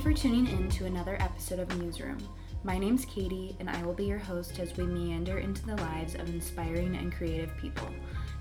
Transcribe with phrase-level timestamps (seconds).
[0.00, 2.16] you for tuning in to another episode of Newsroom.
[2.64, 6.14] My name's Katie, and I will be your host as we meander into the lives
[6.14, 7.88] of inspiring and creative people.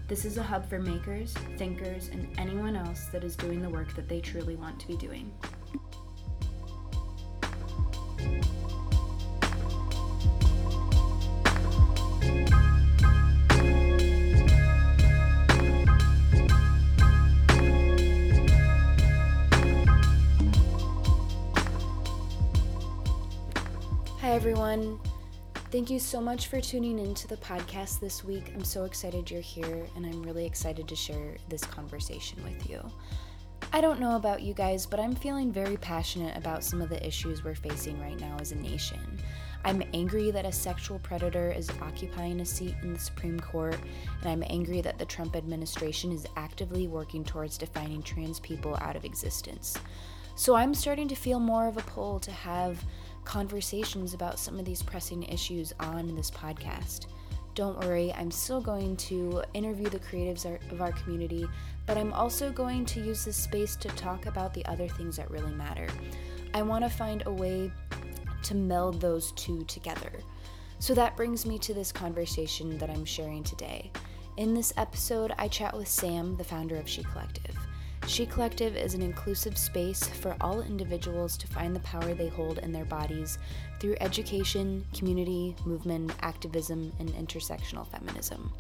[0.07, 3.93] This is a hub for makers, thinkers, and anyone else that is doing the work
[3.95, 5.33] that they truly want to be doing.
[24.39, 24.97] Everyone.
[25.69, 28.53] Thank you so much for tuning in to the podcast this week.
[28.55, 32.81] I'm so excited you're here, and I'm really excited to share this conversation with you.
[33.73, 37.05] I don't know about you guys, but I'm feeling very passionate about some of the
[37.05, 39.19] issues we're facing right now as a nation.
[39.65, 43.77] I'm angry that a sexual predator is occupying a seat in the Supreme Court,
[44.21, 48.95] and I'm angry that the Trump administration is actively working towards defining trans people out
[48.95, 49.77] of existence.
[50.35, 52.81] So I'm starting to feel more of a pull to have
[53.29, 57.05] conversations about some of these pressing issues on this podcast.
[57.53, 61.47] Don't worry, I'm still going to interview the creatives of our community,
[61.85, 65.29] but I'm also going to use this space to talk about the other things that
[65.29, 65.87] really matter.
[66.55, 67.71] I want to find a way
[68.41, 70.11] to meld those two together.
[70.79, 73.91] So that brings me to this conversation that I'm sharing today.
[74.37, 77.58] In this episode, I chat with Sam, the founder of She Collective.
[78.09, 82.57] She Collective is an inclusive space for all individuals to find the power they hold
[82.57, 83.37] in their bodies
[83.79, 88.51] through education, community, movement, activism, and intersectional feminism.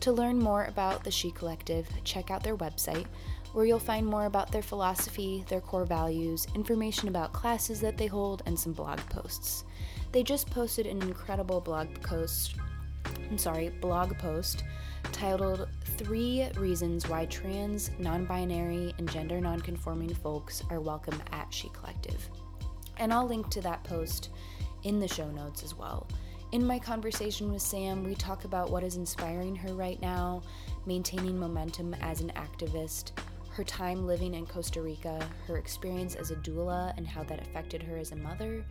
[0.00, 3.06] To learn more about the She Collective, check out their website,
[3.54, 8.08] where you'll find more about their philosophy, their core values, information about classes that they
[8.08, 9.64] hold, and some blog posts.
[10.12, 12.56] They just posted an incredible blog post.
[13.30, 14.64] I'm sorry, blog post
[15.12, 15.68] titled
[16.02, 21.68] Three Reasons Why Trans, Non Binary, and Gender non conforming Folks Are Welcome at She
[21.68, 22.28] Collective.
[22.96, 24.30] And I'll link to that post
[24.82, 26.08] in the show notes as well.
[26.50, 30.42] In my conversation with Sam, we talk about what is inspiring her right now,
[30.86, 33.12] maintaining momentum as an activist,
[33.50, 37.80] her time living in Costa Rica, her experience as a doula and how that affected
[37.80, 38.64] her as a mother,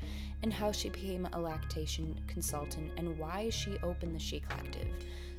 [0.44, 4.90] and how she became a lactation consultant and why she opened the She Collective.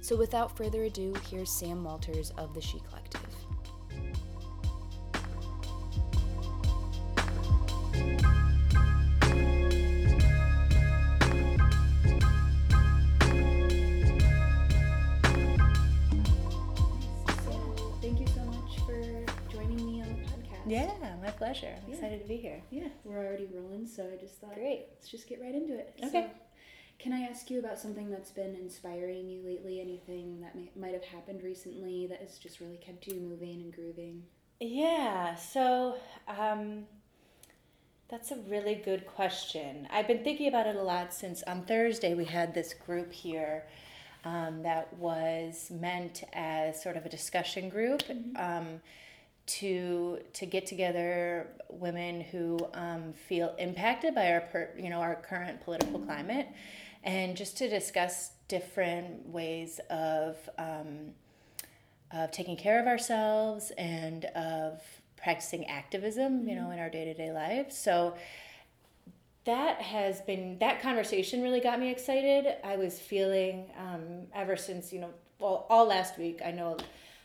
[0.03, 3.21] So, without further ado, here's Sam Walters of the She Collective.
[18.01, 19.01] Thank you so much for
[19.53, 20.67] joining me on the podcast.
[20.67, 20.91] Yeah,
[21.23, 21.75] my pleasure.
[21.77, 21.95] I'm Yeah.
[21.95, 22.63] excited to be here.
[22.71, 24.87] Yeah, we're already rolling, so I just thought, Great.
[24.91, 25.95] let's just get right into it.
[26.05, 26.11] Okay.
[26.11, 26.31] So,
[27.03, 29.81] can I ask you about something that's been inspiring you lately?
[29.81, 33.75] Anything that may, might have happened recently that has just really kept you moving and
[33.75, 34.23] grooving?
[34.61, 35.97] Yeah, so
[36.29, 36.85] um,
[38.09, 39.89] that's a really good question.
[39.91, 43.65] I've been thinking about it a lot since on Thursday we had this group here
[44.25, 48.05] um, that was meant as sort of a discussion group.
[48.37, 48.81] Um,
[49.45, 55.17] to to get together women who um, feel impacted by our per, you know our
[55.17, 56.47] current political climate,
[57.05, 61.13] and just to discuss different ways of um,
[62.13, 64.81] of taking care of ourselves and of
[65.17, 67.77] practicing activism, you know, in our day to day lives.
[67.77, 68.15] So
[69.45, 72.57] that has been that conversation really got me excited.
[72.63, 76.41] I was feeling um, ever since you know, well, all last week.
[76.45, 76.77] I know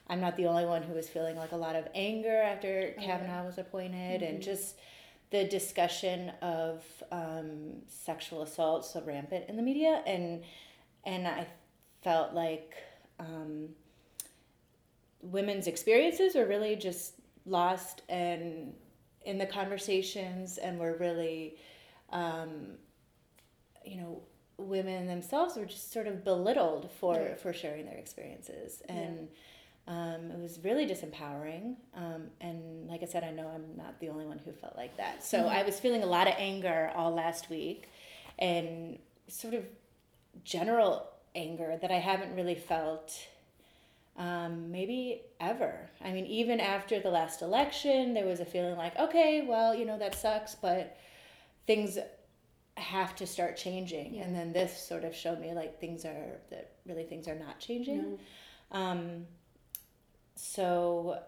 [0.08, 3.46] I'm not the only one who was feeling like a lot of anger after Kavanaugh
[3.46, 4.78] was appointed, and just
[5.30, 10.44] the discussion of um, sexual assault so rampant in the media, and
[11.04, 11.48] and I
[12.04, 12.76] felt like
[13.20, 13.70] um,
[15.22, 18.74] women's experiences were really just lost and
[19.26, 21.58] in the conversations, and were really
[22.12, 22.78] um,
[23.86, 24.22] you know
[24.58, 27.36] women themselves were just sort of belittled for Yeah.
[27.36, 29.28] for sharing their experiences and
[29.88, 34.10] um, it was really disempowering um, and like i said i know i'm not the
[34.10, 37.14] only one who felt like that so i was feeling a lot of anger all
[37.14, 37.90] last week
[38.40, 39.66] and sort of
[40.44, 43.28] general anger that i haven't really felt
[44.18, 45.90] um, maybe ever.
[46.04, 49.86] I mean, even after the last election, there was a feeling like, okay, well, you
[49.86, 50.98] know, that sucks, but
[51.68, 52.00] things
[52.76, 54.16] have to start changing.
[54.16, 54.24] Yeah.
[54.24, 57.60] And then this sort of showed me like things are, that really things are not
[57.60, 58.18] changing.
[58.74, 58.80] No.
[58.80, 59.26] Um,
[60.38, 61.20] so,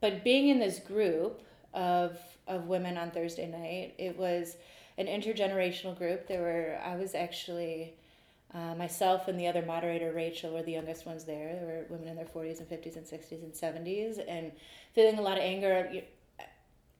[0.00, 1.42] but being in this group
[1.74, 4.56] of, of women on Thursday night, it was
[4.96, 6.26] an intergenerational group.
[6.26, 7.94] There were, I was actually,
[8.54, 11.54] uh, myself and the other moderator, Rachel, were the youngest ones there.
[11.54, 14.52] There were women in their 40s and 50s and 60s and 70s, and
[14.94, 15.88] feeling a lot of anger.
[15.92, 16.02] You-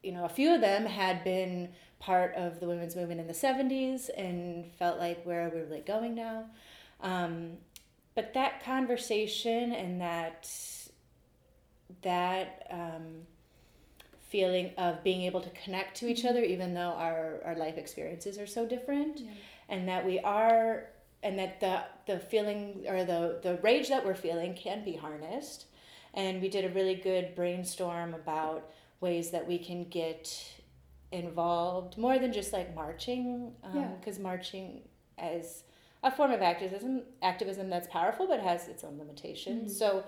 [0.03, 1.69] you know, a few of them had been
[1.99, 5.81] part of the women's movement in the 70s and felt like where are we really
[5.81, 6.45] going now?
[7.01, 7.57] Um,
[8.15, 10.49] but that conversation and that
[12.01, 13.25] that um,
[14.29, 16.29] feeling of being able to connect to each mm-hmm.
[16.29, 19.31] other even though our, our life experiences are so different Yeah.
[19.69, 20.85] and that we are
[21.21, 25.65] and that the the feeling or the the rage that we're feeling can be harnessed
[26.13, 28.69] and we did a really good brainstorm about
[29.01, 30.53] ways that we can get
[31.11, 33.87] involved more than just like marching um, Yeah.
[33.99, 34.81] because marching
[35.17, 35.63] as
[36.03, 40.01] a form of activism activism that's powerful but has its own limitations mm-hmm.
[40.01, 40.03] so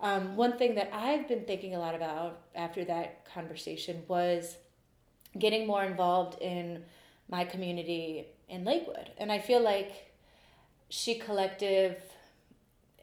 [0.00, 4.56] um, one thing that i've been thinking a lot about after that conversation was
[5.38, 6.82] getting more involved in
[7.30, 9.10] my community in lakewood.
[9.18, 10.12] And i feel like
[10.88, 12.00] she collective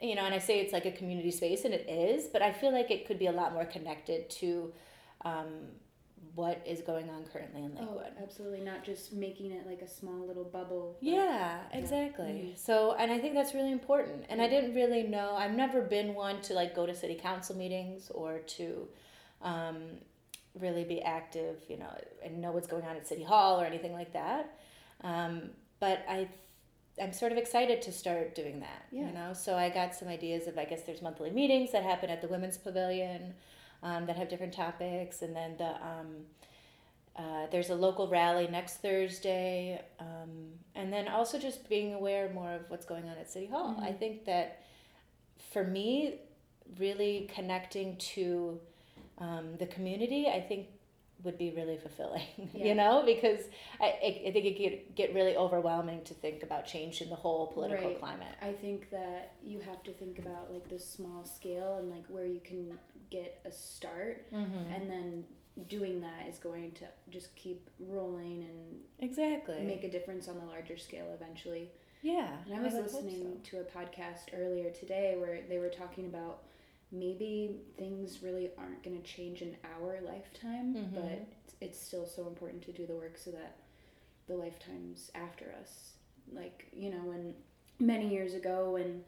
[0.02, 2.52] you know and i say it's like a community space and it is but i
[2.52, 4.74] feel like it could be a lot more connected to
[5.24, 5.48] um,
[6.36, 7.88] what is going on currently in Lakewood.
[7.90, 8.60] Oh, lakewood absolutely.
[8.60, 10.98] Not just making it like a small little bubble.
[11.00, 12.26] yeah, exactly.
[12.26, 12.58] Mhm.
[12.58, 14.26] So, and I think that's really important.
[14.30, 17.56] And I didn't really know, I've never been one to like go to city council
[17.56, 18.88] meetings or to
[19.42, 19.84] um,
[20.60, 21.90] really be active, you know,
[22.24, 24.58] and know what's going on at city hall or anything like that.
[25.02, 26.28] Um, but I,
[27.02, 29.08] I'm sort of excited to start doing that, Yeah.
[29.08, 29.34] you know?
[29.34, 32.28] So I got some ideas of, I guess there's monthly meetings that happen at the
[32.28, 33.34] Women's Pavilion
[33.86, 35.22] um, that have different topics.
[35.22, 36.10] And then the, um,
[37.16, 42.52] uh, there's a local rally next Thursday, um, and then also just being aware more
[42.52, 43.80] of what's going on at City Hall.
[43.82, 44.64] I think that
[45.54, 46.16] for me,
[46.80, 48.60] really connecting to
[49.20, 50.68] um, the community, I think
[51.24, 52.22] would be really fulfilling.
[52.54, 52.66] Yeah.
[52.66, 53.42] You know, because
[53.82, 57.16] I, I, I think it could get really overwhelming to think about change in the
[57.16, 58.00] whole political Right.
[58.00, 58.36] climate.
[58.42, 62.26] I think that you have to think about like the small scale and like where
[62.26, 62.78] you can
[63.10, 64.74] get a start, Mm-hmm.
[64.74, 65.24] and then
[65.70, 69.62] doing that is going to just keep rolling and Exactly.
[69.64, 71.72] make a difference on the larger scale eventually.
[72.02, 72.28] yeah.
[72.46, 73.50] And I was hope listening so.
[73.52, 76.44] to a podcast earlier today where they were talking about
[76.92, 80.94] maybe things really aren't going to change in our lifetime, Mhm.
[80.94, 81.06] but
[81.46, 83.56] it's, it's still so important to do the work so that
[84.28, 85.94] the lifetimes after us,
[86.32, 87.36] like, you know, when
[87.80, 89.04] many years ago when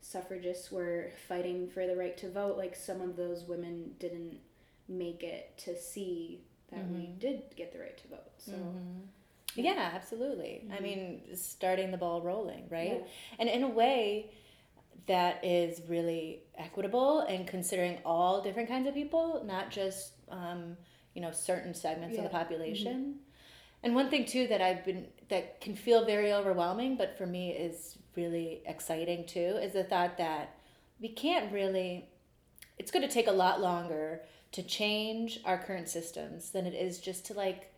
[0.00, 4.38] suffragists were fighting for the right to vote, like some of those women didn't
[4.88, 7.18] make it to see that we Mhm.
[7.18, 8.30] did get the right to vote.
[8.38, 9.08] So, Mhm.
[9.54, 10.64] Yeah, absolutely.
[10.70, 10.82] I Mhm.
[10.82, 13.00] mean, starting the ball rolling, right?
[13.00, 13.06] Yeah.
[13.38, 14.30] And in a way
[15.06, 20.76] that is really equitable and considering all different kinds of people, not just um,
[21.14, 22.28] you know certain segments of the Yeah.
[22.28, 22.36] Mm-hmm.
[22.38, 23.14] population.
[23.84, 27.50] And one thing too that I've been that can feel very overwhelming, but for me
[27.50, 30.56] is really exciting too, is the thought that
[31.00, 32.08] we can't really.
[32.78, 34.22] It's going to take a lot longer
[34.52, 37.72] to change our current systems than it is just to like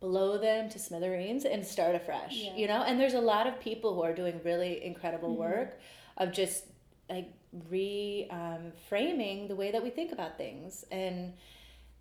[0.00, 2.56] blow them to smithereens and start afresh Yeah.
[2.56, 5.38] you know and there's a lot of people who are doing really incredible Mhm.
[5.38, 5.80] work
[6.16, 6.64] of just
[7.10, 7.28] like
[7.68, 11.34] re um, framing the way that we think about things and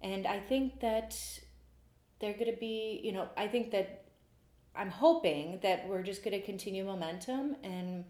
[0.01, 1.17] and i think that
[2.19, 4.05] they're going to be you know i think that
[4.75, 8.05] i'm hoping that we're just going to continue momentum and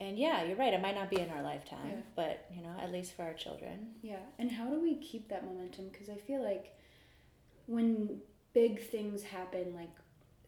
[0.00, 2.00] and yeah you're right it might not be in our lifetime Yeah.
[2.14, 5.44] but you know at least for our children Yeah, and how do we keep that
[5.44, 5.88] momentum?
[5.90, 6.76] Because I feel like
[7.66, 8.20] when
[8.52, 9.90] big things happen, like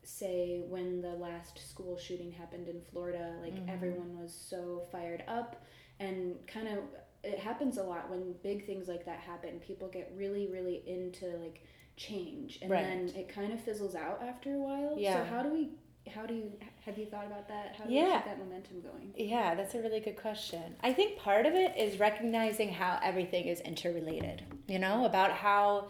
[0.06, 3.68] say when the last school shooting happened in Florida, like Mhm.
[3.68, 5.64] everyone was so fired up,
[5.98, 6.78] and kind of
[7.22, 9.58] it happens a lot when big things like that happen.
[9.58, 11.62] People get really, really into like
[11.96, 12.84] change, and Right.
[12.84, 14.94] then it kind of fizzles out after a while.
[14.96, 15.18] Yeah.
[15.24, 15.70] So how do we?
[16.08, 16.52] How do you
[16.84, 17.74] have you thought about that?
[17.74, 18.18] How do we Yeah.
[18.18, 19.12] keep that momentum going?
[19.16, 20.76] Yeah, that's a really good question.
[20.80, 25.88] I think part of it is recognizing how everything is interrelated, you know, about how,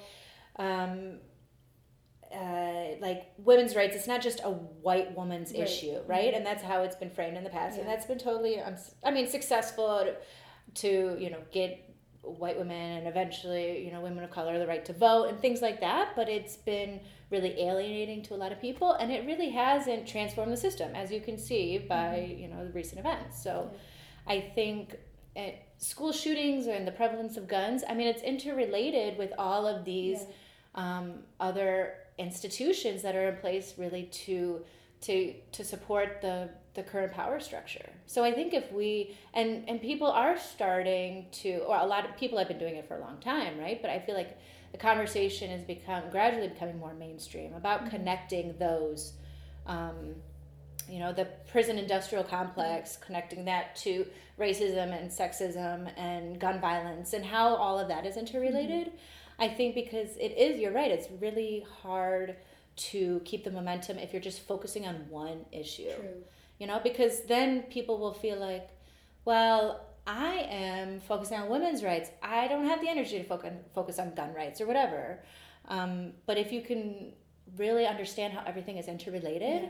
[0.56, 1.20] um,
[2.35, 5.62] uh, like women's rights, it's not just a white woman's Right.
[5.62, 6.35] issue, right?
[6.35, 7.78] And that's how it's been framed in the past.
[7.78, 10.06] And that's been totally, uns- I mean, successful
[10.75, 11.83] to, you know, get
[12.23, 15.62] white women and eventually, you know, women of color the right to vote and things
[15.62, 16.14] like that.
[16.16, 20.52] But it's been really alienating to a lot of people and it really hasn't transformed
[20.52, 23.42] the system, as you can see by, you know, the recent events.
[23.42, 23.71] So
[24.26, 24.97] I think
[25.37, 29.85] uh, school shootings and the prevalence of guns, I mean, it's interrelated with all of
[29.85, 30.99] these Yeah.
[30.99, 34.64] um, other institutions that are in place really to
[35.02, 37.88] to to support the the current power structure.
[38.06, 42.16] So I think if we and and people are starting to or a lot of
[42.16, 43.80] people have been doing it for a long time, right?
[43.80, 44.38] But I feel like
[44.73, 47.90] the conversation has become gradually becoming more mainstream about mm-hmm.
[47.90, 49.12] connecting those
[49.66, 50.14] um,
[50.88, 53.06] you know, the prison industrial complex, mm-hmm.
[53.06, 54.06] connecting that to
[54.38, 58.88] racism and sexism and gun violence and how all of that is interrelated.
[58.88, 58.96] Mm-hmm.
[59.38, 62.37] I think because it is, you're right, it's really hard
[62.76, 65.93] to keep the momentum if you're just focusing on one issue.
[65.95, 66.23] True.
[66.59, 68.69] You know, because then people will feel like,
[69.25, 72.11] well, I am focusing on women's rights.
[72.23, 75.23] I don't have the energy to focus focus on gun rights or whatever.
[75.69, 77.12] Um, but if you can
[77.57, 79.69] really understand how everything is interrelated, Yeah.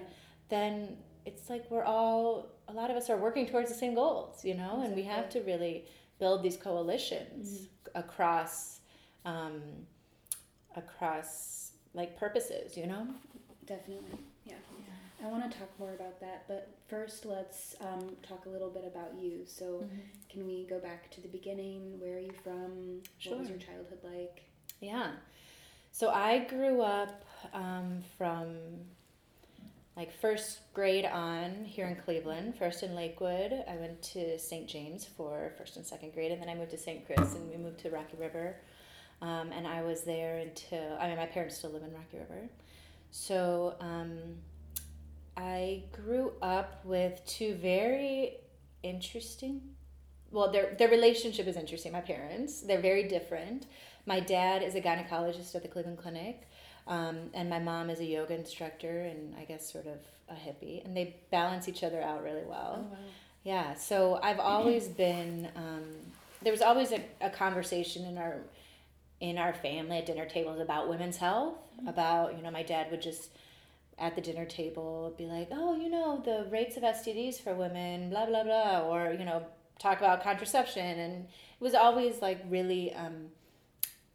[0.49, 4.45] then it's like we're all a lot of us are working towards the same goals,
[4.45, 5.87] you know, and we have to really
[6.19, 8.81] build these coalitions across
[9.27, 9.61] um,
[10.75, 13.07] across like purposes, you know.
[13.67, 14.19] Definitely.
[14.45, 14.55] Yeah.
[15.23, 18.85] I want to talk more about that, but first let's um, talk a little bit
[18.87, 19.41] about you.
[19.47, 19.85] So,
[20.31, 21.99] can we go back to the beginning?
[21.99, 23.01] Where are you from?
[23.25, 24.43] What was your childhood like?
[24.81, 25.13] Yeah.
[25.91, 28.57] So I grew up um, from
[29.97, 33.65] like first grade on here in Cleveland, first in Lakewood.
[33.67, 34.69] I went to St.
[34.69, 37.07] James for first and second grade, and then I moved to St.
[37.07, 38.57] Chris and we moved to Rocky River.
[39.23, 42.49] Um, and I was there until, I mean, my parents still live in Rocky River.
[43.11, 44.19] So um,
[45.37, 48.37] I grew up with two very
[48.83, 49.63] interesting,
[50.31, 52.61] well, their, their relationship is interesting, my parents.
[52.61, 53.67] They're very different.
[54.05, 56.49] My dad is a gynecologist at the Cleveland Clinic,
[56.87, 60.85] um, and my mom is a yoga instructor and I guess sort of a hippie,
[60.85, 62.87] and they balance each other out really well.
[62.91, 62.99] wow.
[63.45, 65.49] Yeah, so I've always been.
[65.55, 65.85] Um,
[66.43, 68.39] there was always a, a conversation in our
[69.21, 71.57] in our family at dinner tables about women's health.
[71.87, 73.31] About you know, my dad would just
[73.99, 78.11] at the dinner table be like, "Oh, you know, the rates of STDs for women,
[78.11, 79.43] blah blah blah," or you know,
[79.79, 83.27] talk about contraception, and it was always like really um,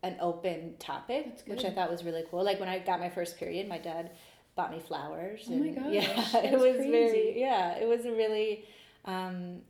[0.03, 2.43] an open topic, which I thought was really cool.
[2.43, 4.11] Like when I got my first period, my dad
[4.55, 5.45] bought me flowers.
[5.47, 6.91] Oh my and- gosh, Yeah, it was crazy.
[6.91, 8.65] very yeah, it was a really
[9.05, 9.61] um,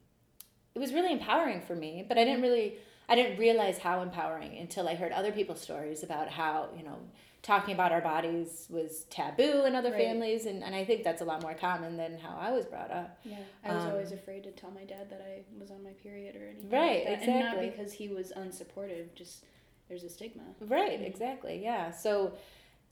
[0.76, 2.06] it was really empowering for me.
[2.08, 2.76] But I didn't really
[3.12, 6.98] I didn't realize how empowering until I heard other people's stories about how you know
[7.42, 9.98] talking about our bodies was taboo in other Right.
[10.00, 12.92] families, and, and I think that's a lot more common than how I was brought
[12.92, 13.20] up.
[13.26, 15.90] Yeah, I was Um, always afraid to tell my dad that I was on my
[16.04, 16.70] period or anything.
[16.70, 17.28] Right, like that.
[17.28, 19.44] And not because he was unsupportive, just
[19.90, 20.44] there's a stigma.
[20.62, 21.62] Right, exactly.
[21.62, 21.92] Yeah.
[21.92, 22.34] So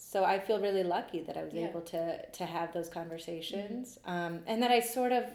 [0.01, 1.67] so I feel really lucky that I was Yeah.
[1.69, 3.99] able to to have those conversations.
[4.05, 5.25] Um, and that I sort of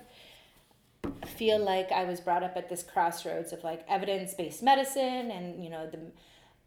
[1.27, 5.71] feel like I was brought up at this crossroads of like evidence-based medicine and you
[5.71, 5.99] know the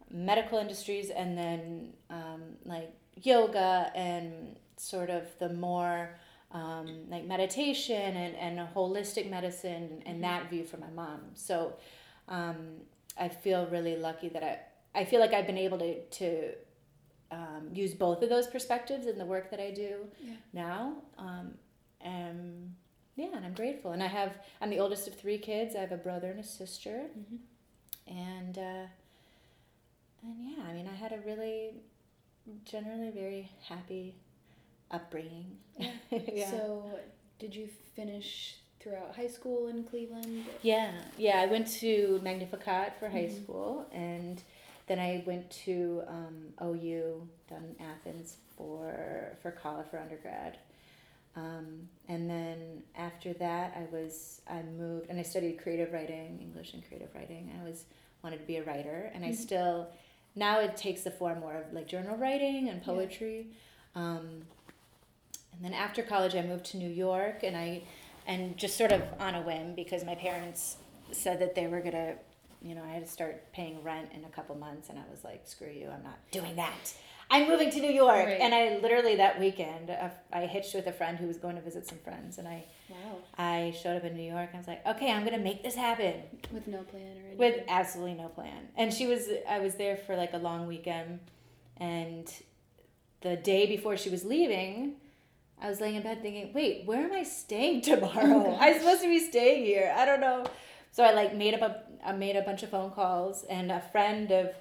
[0.09, 2.91] medical industries and then um, like
[3.21, 6.15] yoga and sort of the more
[6.51, 11.19] um, like meditation and, and holistic medicine and that view from my mom.
[11.33, 11.73] So
[12.29, 12.57] um,
[13.19, 16.51] I feel really lucky that I, I feel like I've been able to, to
[17.31, 20.33] um, use both of those perspectives in the work that I do Yeah.
[20.53, 20.93] now.
[21.17, 21.55] Um,
[21.99, 22.73] and
[23.17, 23.91] yeah, and I'm grateful.
[23.91, 24.31] And I have,
[24.61, 25.75] I'm the oldest of three kids.
[25.75, 27.09] I have a brother and a sister.
[27.19, 27.39] Mhm.
[28.07, 28.87] And, uh,
[30.23, 31.73] and yeah, I mean, I had a really,
[32.63, 34.15] generally very happy
[34.91, 35.57] upbringing.
[35.77, 35.91] Yeah.
[36.33, 36.49] yeah.
[36.51, 36.85] So,
[37.39, 40.45] did you finish throughout high school in Cleveland?
[40.61, 41.39] Yeah, yeah.
[41.41, 43.43] I went to Magnificat for high Mhm.
[43.43, 44.41] school, and
[44.87, 50.57] then I went to um, OU down in Athens for for college for undergrad.
[51.37, 56.73] Um, and then after that, I was I moved and I studied creative writing, English
[56.73, 57.51] and creative writing.
[57.61, 57.85] I was
[58.23, 59.35] wanted to be a writer, and I Mhm.
[59.35, 59.87] still
[60.35, 62.85] now it takes the form more of like journal writing and Yeah.
[62.85, 63.47] poetry.
[63.93, 64.47] Um,
[65.53, 67.83] and then after college, I moved to New York, and I
[68.25, 70.77] and just sort of on a whim because my parents
[71.11, 72.15] said that they were gonna,
[72.61, 75.23] you know, I had to start paying rent in a couple months, and I was
[75.23, 76.93] like, screw you, I'm not doing that.
[77.29, 78.39] I'm moving to New York, Right.
[78.39, 81.61] and I literally that weekend uh, I hitched with a friend who was going to
[81.61, 83.17] visit some friends, and I Wow.
[83.37, 84.49] I showed up in New York.
[84.53, 86.13] I was like, okay, I'm gonna make this happen
[86.53, 87.37] With no plan or anything.
[87.37, 88.69] with absolutely no plan.
[88.77, 91.19] And she was, I was there for like a long weekend,
[91.75, 92.31] and
[93.21, 94.95] the day before she was leaving,
[95.61, 98.45] I was laying in bed thinking, wait, where am I staying tomorrow?
[98.47, 99.93] Oh, I'm supposed to be staying here.
[99.97, 100.45] I don't know.
[100.91, 103.81] So I like made up a, I made a bunch of phone calls, and a
[103.91, 104.51] friend of,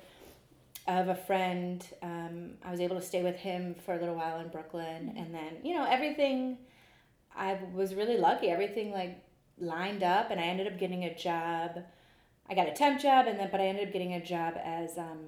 [0.87, 4.41] of a friend, um, I was able to stay with him for a little while
[4.41, 6.59] in Brooklyn, and then you know everything.
[7.35, 8.49] I was really lucky.
[8.49, 9.19] Everything like
[9.59, 11.83] lined up, and I ended up getting a job.
[12.49, 14.97] I got a temp job, and then but I ended up getting a job as
[14.97, 15.19] um,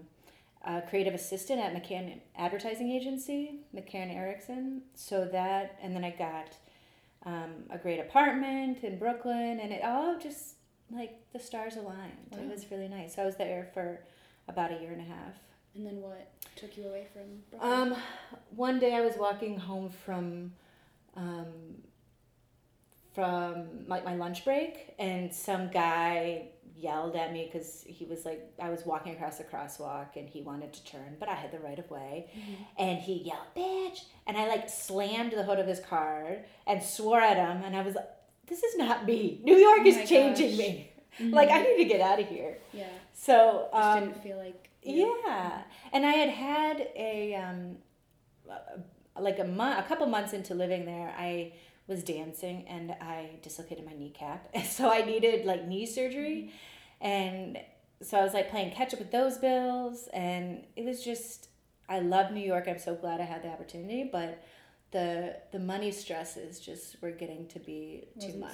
[0.65, 4.83] a creative assistant at McCann Advertising Agency, McCann Erickson.
[4.95, 6.57] So that, and then I got
[7.27, 10.55] um, a great apartment in Brooklyn, and it all just
[10.91, 12.13] like the stars aligned.
[12.33, 13.17] It was really nice.
[13.17, 14.01] So I was there for
[14.47, 15.35] about a year and a half.
[15.79, 17.93] And then what took you away from Brooklyn?
[17.93, 17.97] Um,
[18.51, 20.53] one day I was walking home from,
[21.15, 21.47] um,
[23.15, 28.41] from like my lunch break, and some guy yelled at me because he was like
[28.61, 31.59] I was walking across the crosswalk and he wanted to turn, but I had the
[31.61, 32.63] right of way, Mm-hmm.
[32.79, 37.21] and he yelled "bitch," and I like slammed the hood of his car and swore
[37.21, 38.09] at him, and I was like,
[38.47, 39.41] "This is not me.
[39.45, 40.59] New York Oh is changing gosh.
[40.59, 40.91] me.
[41.21, 42.85] Like I need to get out of here." Yeah.
[43.15, 44.68] So Just um, didn't feel like.
[44.83, 47.79] You- yeah, and I had had a um,
[49.19, 51.53] like a month, a couple months into living there, I
[51.87, 56.53] was dancing and I dislocated my kneecap, so I needed like knee surgery,
[57.01, 57.59] and
[58.03, 61.49] so I was like playing catch up with those bills, and it was just
[61.89, 62.67] I love New York.
[62.69, 64.43] I'm so glad I had the opportunity, but
[64.91, 68.53] the the money stresses just were getting to be too much.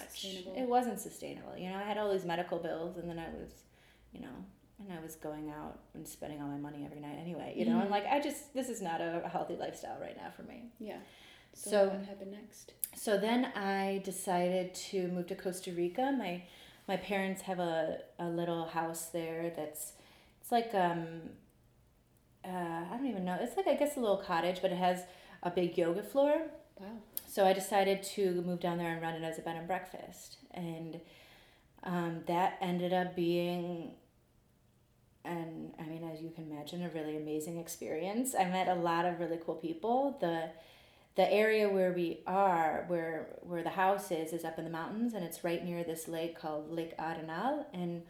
[0.56, 1.56] It wasn't sustainable.
[1.56, 3.50] You know, I had all these medical bills, and then I was,
[4.12, 4.34] you know,
[4.80, 7.54] and I was going out and spending all my money every night anyway.
[7.56, 7.90] You know, I'm Mhm.
[7.90, 10.70] like, I just this is not a healthy lifestyle right now for me.
[10.78, 10.98] Yeah.
[11.52, 12.72] So, So- what happened next?
[12.96, 16.12] So then I decided to move to Costa Rica.
[16.12, 16.42] My
[16.86, 19.94] my parents have a, a little house there that's
[20.40, 21.30] it's like um
[22.44, 23.36] uh, I don't even know.
[23.40, 25.04] It's like I guess a little cottage, but it has
[25.42, 26.50] a big yoga floor.
[26.78, 26.98] Wow.
[27.26, 30.36] So I decided to move down there and run it as a bed and breakfast,
[30.52, 31.00] and
[31.84, 33.92] um, that ended up being,
[35.24, 38.34] and I mean, as you can imagine, a really amazing experience.
[38.34, 40.18] I met a lot of really cool people.
[40.20, 40.50] the
[41.16, 45.14] The area where we are, where where the house is, is up in the mountains,
[45.14, 47.66] and it's right near this lake called Lake Arenal.
[47.72, 48.02] And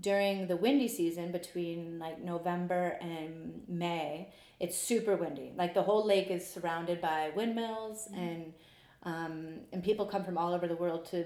[0.00, 5.52] during the windy season, between like November and May, it's super windy.
[5.56, 8.54] Like the whole lake is surrounded by windmills, and
[9.02, 9.34] um,
[9.72, 11.24] and people come from all over the world to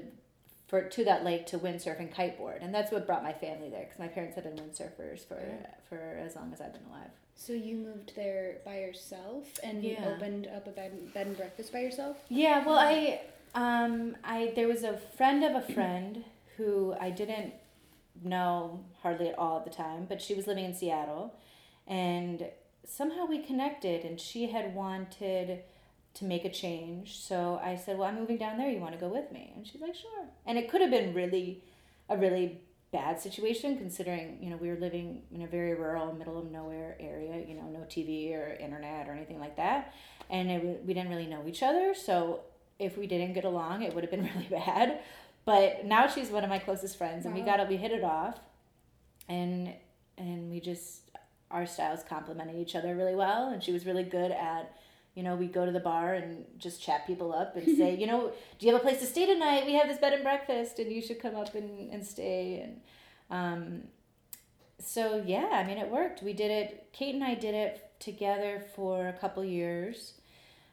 [0.73, 3.83] for to that lake to windsurf and kiteboard, and that's what brought my family there
[3.83, 5.39] because my parents have been windsurfers for
[5.87, 7.11] for as long as I've been alive.
[7.35, 10.07] So you moved there by yourself and Yeah.
[10.09, 12.17] opened up a bed, bed and breakfast by yourself?
[12.31, 13.21] Yeah, well, I
[13.55, 16.25] um I there was a friend of a friend
[16.57, 17.53] who I didn't
[18.25, 21.35] know hardly at all at the time, but she was living in Seattle,
[21.87, 22.49] and
[22.87, 25.65] somehow we connected, and she had wanted
[26.15, 27.19] to make a change.
[27.19, 28.71] So I said, "Well, I'm moving down there.
[28.71, 31.15] You want to go with me?" And she's like, "Sure." And it could have been
[31.15, 31.63] really
[32.09, 32.61] a really
[32.93, 36.95] bad situation considering you know we were living in a very rural middle of nowhere
[37.01, 39.95] area you know no tv or internet or anything like that
[40.29, 42.41] and it, we didn't really know each other so
[42.79, 45.01] if we didn't get along it would have been really bad
[45.47, 48.05] but now she's one of my closest friends and we got it we hit it
[48.05, 48.39] off
[49.27, 49.73] and
[50.19, 51.11] and we just
[51.51, 54.77] our styles complemented each other really well and she was really good at
[55.15, 58.07] you know we go to the bar and just chat people up and say you
[58.07, 59.67] know do you have a place to stay tonight?
[59.67, 62.61] We have this bed and breakfast and you should come up and, and stay.
[62.65, 62.81] And
[63.31, 63.83] um,
[64.79, 66.23] so yeah i mean it worked.
[66.23, 70.15] We did it kate and i did it together for a couple years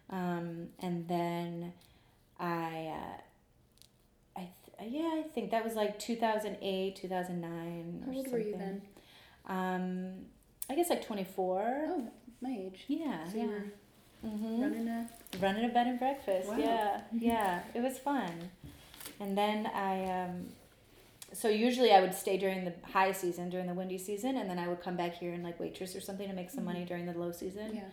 [0.10, 1.74] um, and then
[2.40, 3.22] i uh,
[4.42, 4.50] I
[4.80, 8.58] th- yeah i think that was like 2008 2009 How or old something were you
[8.58, 8.82] then?
[9.48, 10.14] um,
[10.70, 12.08] i guess like 24 Oh,
[12.42, 12.86] my age.
[12.88, 13.48] yeah So yeah
[14.26, 14.62] mm-hmm.
[14.62, 15.10] running a.
[15.42, 16.50] running a bed and breakfast.
[16.50, 16.58] Wow.
[16.58, 18.50] Yeah, yeah, it was fun.
[19.20, 20.48] And then I, um,
[21.34, 24.58] so usually I would stay during the high season, during the windy season, and then
[24.58, 27.06] I would come back here and like waitress or something to make some money during
[27.06, 27.76] the low season.
[27.76, 27.84] Yeah.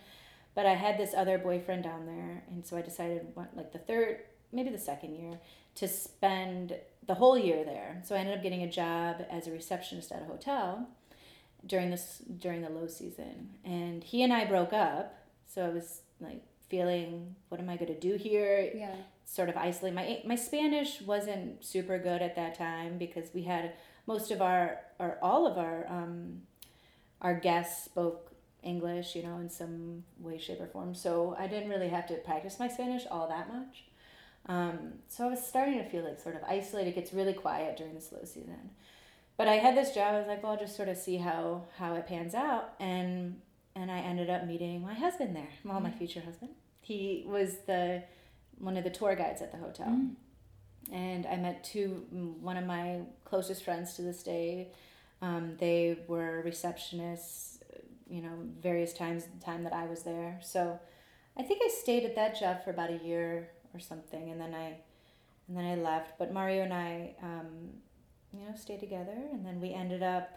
[0.55, 3.77] But I had this other boyfriend down there, and so I decided, what, like the
[3.77, 5.37] third, maybe the second year,
[5.75, 6.73] to spend
[7.05, 8.01] the whole year there.
[8.03, 10.87] So I ended up getting a job as a receptionist at a hotel
[11.65, 15.15] during this during the low season, and he and I broke up.
[15.45, 18.71] So I was like feeling, what am I going to do here?
[18.73, 18.95] Yeah.
[19.25, 19.93] Sort of isolate.
[19.93, 23.73] My my Spanish wasn't super good at that time because we had
[24.05, 26.43] most of our or all of our um,
[27.21, 28.31] our guests spoke
[28.63, 30.95] English, you know, in some way, shape, or form.
[30.95, 33.85] So I didn't really have to practice my Spanish all that much.
[34.45, 36.91] Um, so I was starting to feel like sort of isolated.
[36.91, 38.71] It gets really quiet during the slow season.
[39.35, 40.15] But I had this job.
[40.15, 43.41] I was like, well, I'll just sort of see how how it pans out, and
[43.79, 45.49] and I ended up meeting my husband there.
[45.63, 46.51] Well, my future husband.
[46.81, 48.03] He was the
[48.57, 50.15] one of the tour guides at the hotel, Mm.
[50.91, 51.89] and I met two
[52.41, 54.69] one of my closest friends to this day.
[55.21, 57.59] Um, they were receptionists,
[58.09, 60.39] you know, various times the time that I was there.
[60.43, 60.79] So
[61.35, 64.53] I think I stayed at that job for about a year or something, and then
[64.55, 64.67] I
[65.47, 66.17] and then I left.
[66.17, 67.49] But Mario and I, um,
[68.33, 70.29] you know, stayed together, and then we ended up.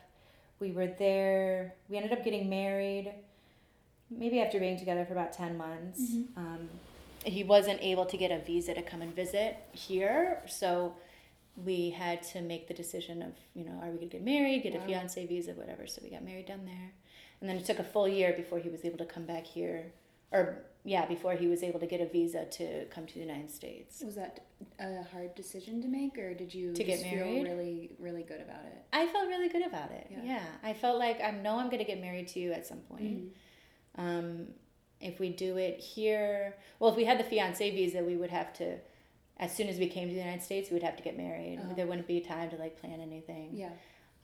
[0.58, 1.74] We were there.
[1.88, 3.14] We ended up getting married.
[4.10, 6.00] Maybe after being together for about ten months.
[6.12, 6.36] Mhm.
[6.36, 6.68] Um,
[7.24, 10.94] he wasn't able to get a visa to come and visit here, so
[11.64, 14.74] we had to make the decision of you know are we gonna get married, get
[14.74, 15.86] a fiance visa, whatever.
[15.86, 16.92] So we got married down there,
[17.40, 19.92] and then it took a full year before he was able to come back here,
[20.32, 23.50] or yeah, before he was able to get a visa to come to the United
[23.50, 24.02] States.
[24.02, 24.40] Was that
[24.78, 28.40] a hard decision to make, or did you To get just feel really, really good
[28.40, 28.78] about it?
[28.90, 30.06] I felt really good about it.
[30.10, 30.22] Yeah.
[30.24, 30.46] Yeah.
[30.62, 33.34] I felt like I know I'm going to get married to you at some point.
[33.96, 34.46] Um,
[35.00, 38.52] if we do it here, well, if we had the fiance visa, we would have
[38.54, 38.76] to,
[39.38, 41.58] as soon as we came to the United States, we would have to get married.
[41.58, 41.74] Uh-huh.
[41.74, 43.50] There wouldn't be time to like plan anything.
[43.54, 43.70] Yeah.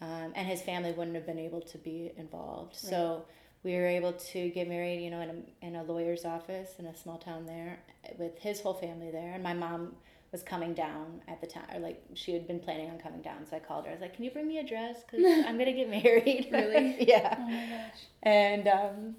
[0.02, 2.76] Um, and his family wouldn't have been able to be involved.
[2.76, 3.24] So
[3.62, 6.86] we were able to get married, you know, in a, in a lawyer's office in
[6.86, 7.78] a small town there
[8.18, 9.32] with his whole family there.
[9.32, 9.94] And my mom
[10.32, 13.46] was coming down at the time, or like she had been planning on coming down.
[13.48, 13.90] So I called her.
[13.90, 14.98] I was like, "Can you bring me a dress?
[15.02, 16.96] Because I'm gonna get married." Really?
[17.08, 17.36] yeah.
[17.38, 18.00] Oh my gosh.
[18.22, 19.16] And um,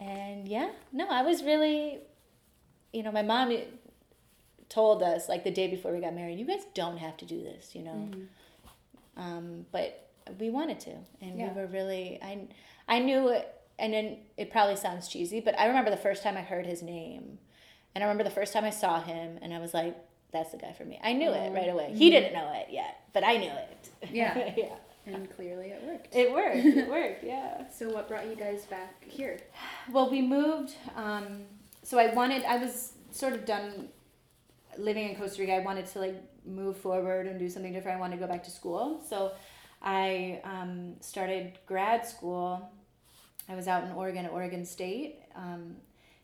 [0.00, 1.98] and yeah, no, I was really,
[2.92, 3.56] you know, my mom
[4.68, 7.42] told us like the day before we got married, you guys don't have to do
[7.42, 8.10] this, you know.
[9.16, 10.08] Um, but
[10.38, 11.52] we wanted to, and Yeah.
[11.52, 12.18] we were really.
[12.22, 12.46] I
[12.86, 16.36] I knew it, and then it probably sounds cheesy, but I remember the first time
[16.36, 17.38] I heard his name,
[17.94, 19.96] and I remember the first time I saw him, and I was like,
[20.32, 21.94] "That's the guy for me." I knew it right away.
[21.96, 23.90] He didn't know it yet, but I knew it.
[24.12, 24.52] Yeah.
[24.56, 24.74] yeah.
[25.14, 26.14] And clearly it worked.
[26.14, 26.56] It worked.
[26.56, 27.24] It worked.
[27.24, 27.68] Yeah.
[27.68, 29.38] so what brought you guys back here?
[29.90, 30.74] Well, we moved.
[30.96, 31.42] Um,
[31.82, 32.44] so I wanted.
[32.44, 33.88] I was sort of done
[34.76, 35.54] living in Costa Rica.
[35.54, 37.96] I wanted to like move forward and do something different.
[37.96, 39.02] I wanted to go back to school.
[39.08, 39.32] So
[39.82, 42.70] I um, started grad school.
[43.48, 45.76] I was out in Oregon at Oregon State um,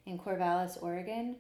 [0.07, 1.37] in Corvallis, Oregon.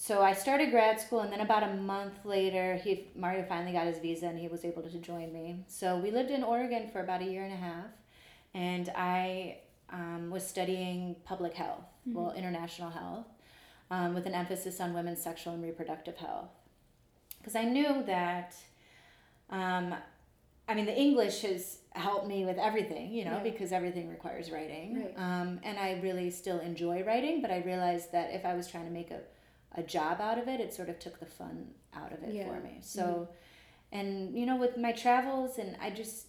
[0.00, 3.88] So I started grad school, and then about a month later, he Mario finally got
[3.88, 5.64] his visa, and he was able to join me.
[5.66, 7.86] So we lived in Oregon for about a year and a half,
[8.54, 9.58] and I
[9.92, 13.26] um, was studying public health, well, international health,
[13.90, 16.50] um, with an emphasis on women's sexual and reproductive health.
[17.38, 18.54] Because I knew that,
[19.50, 19.96] um,
[20.68, 23.50] I mean, the English has helped me with everything, you know, Yeah.
[23.50, 25.02] because everything requires writing.
[25.02, 25.14] Right.
[25.16, 28.84] Um, and I really still enjoy writing, but I realized that if I was trying
[28.84, 29.20] to make a,
[29.74, 32.46] a job out of it, it sort of took the fun out of it Yeah.
[32.46, 32.78] for me.
[32.80, 33.28] So,
[33.92, 36.26] and, you know, with my travels, and I just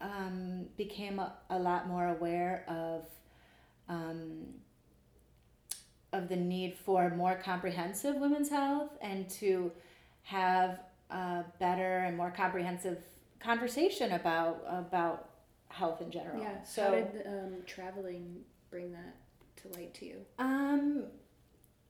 [0.00, 3.06] um, became a, a lot more aware of
[3.88, 4.46] um,
[6.12, 9.72] of the need for more comprehensive women's health and to
[10.24, 12.98] have a better and more comprehensive
[13.40, 15.30] conversation about about
[15.68, 16.40] health in general.
[16.40, 16.62] Yeah.
[16.62, 18.40] So How did um, traveling
[18.70, 19.14] bring that
[19.62, 20.16] to light to you?
[20.38, 21.04] um,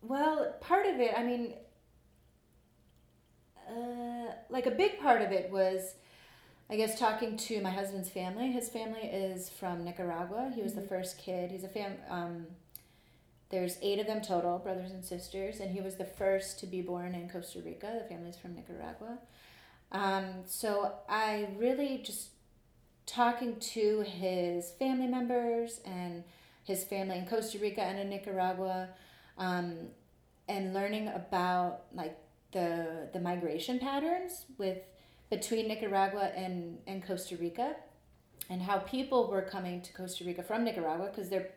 [0.02, 1.54] well, part of it, I mean,
[3.68, 5.94] uh, like a big part of it was,
[6.68, 8.50] I guess, talking to my husband's family.
[8.50, 10.52] His family is from Nicaragua.
[10.54, 11.50] He was the first kid.
[11.50, 11.92] He's a fam.
[12.10, 12.46] Um,
[13.50, 16.80] there's eight of them total, brothers and sisters, and he was the first to be
[16.80, 18.00] born in Costa Rica.
[18.02, 19.18] The family's from Nicaragua.
[19.92, 22.28] Um, so I really just
[23.04, 26.24] talking to his family members and
[26.64, 28.88] his family in Costa Rica and in Nicaragua,
[29.38, 29.88] um,
[30.48, 32.18] and learning about like
[32.52, 34.78] the the migration patterns with
[35.30, 37.74] between Nicaragua and, and Costa Rica,
[38.50, 41.50] and how people were coming to Costa Rica from Nicaragua because their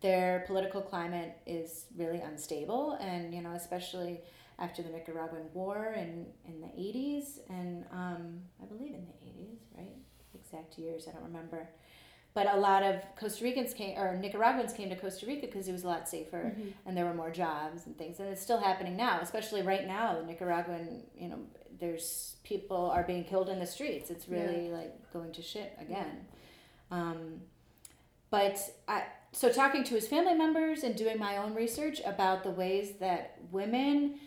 [0.00, 4.20] their political climate is really unstable, and you know especially
[4.58, 9.58] after the Nicaraguan War in in the eighties and um, I believe in the eighties,
[9.76, 9.96] right?
[10.34, 11.68] Exact years I don't remember.
[12.34, 15.72] But a lot of Costa Ricans came, or Nicaraguans came to Costa Rica because it
[15.72, 18.20] was a lot safer and there were more jobs and things.
[18.20, 20.18] And it's still happening now, especially right now.
[20.18, 21.40] The Nicaraguan, you know,
[21.78, 24.10] there's people are being killed in the streets.
[24.10, 26.26] It's really like going to shit again.
[26.90, 27.42] Um,
[28.30, 32.50] but I, so talking to his family members and doing my own research about the
[32.50, 34.18] ways that women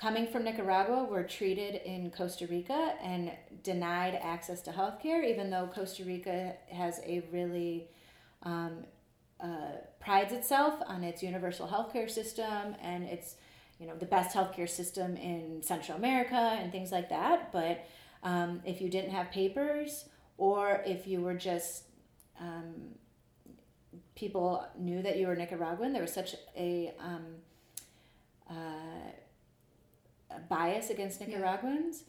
[0.00, 3.32] coming from Nicaragua were treated in Costa Rica and
[3.62, 7.88] denied access to health care, even though Costa Rica has a really
[8.42, 8.84] um,
[9.38, 13.36] uh, prides itself on its universal healthcare system and it's
[13.78, 17.52] you know the best healthcare system in Central America and things like that.
[17.52, 17.86] But
[18.22, 20.06] um, if you didn't have papers
[20.38, 21.84] or if you were just
[22.38, 22.94] um,
[24.14, 27.24] people knew that you were Nicaraguan, there was such a um,
[28.48, 29.12] uh,
[30.48, 32.04] bias against Nicaraguans,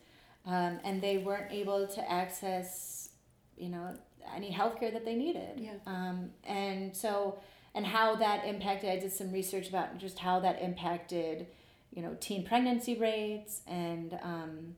[0.46, 3.10] um, and they weren't able to access,
[3.58, 3.96] you know,
[4.36, 5.60] any health care that they needed.
[5.60, 5.72] Yeah.
[5.86, 7.40] Um, and so,
[7.74, 11.48] and how that impacted, I did some research about just how that impacted,
[11.94, 14.76] you know, teen pregnancy rates and, um,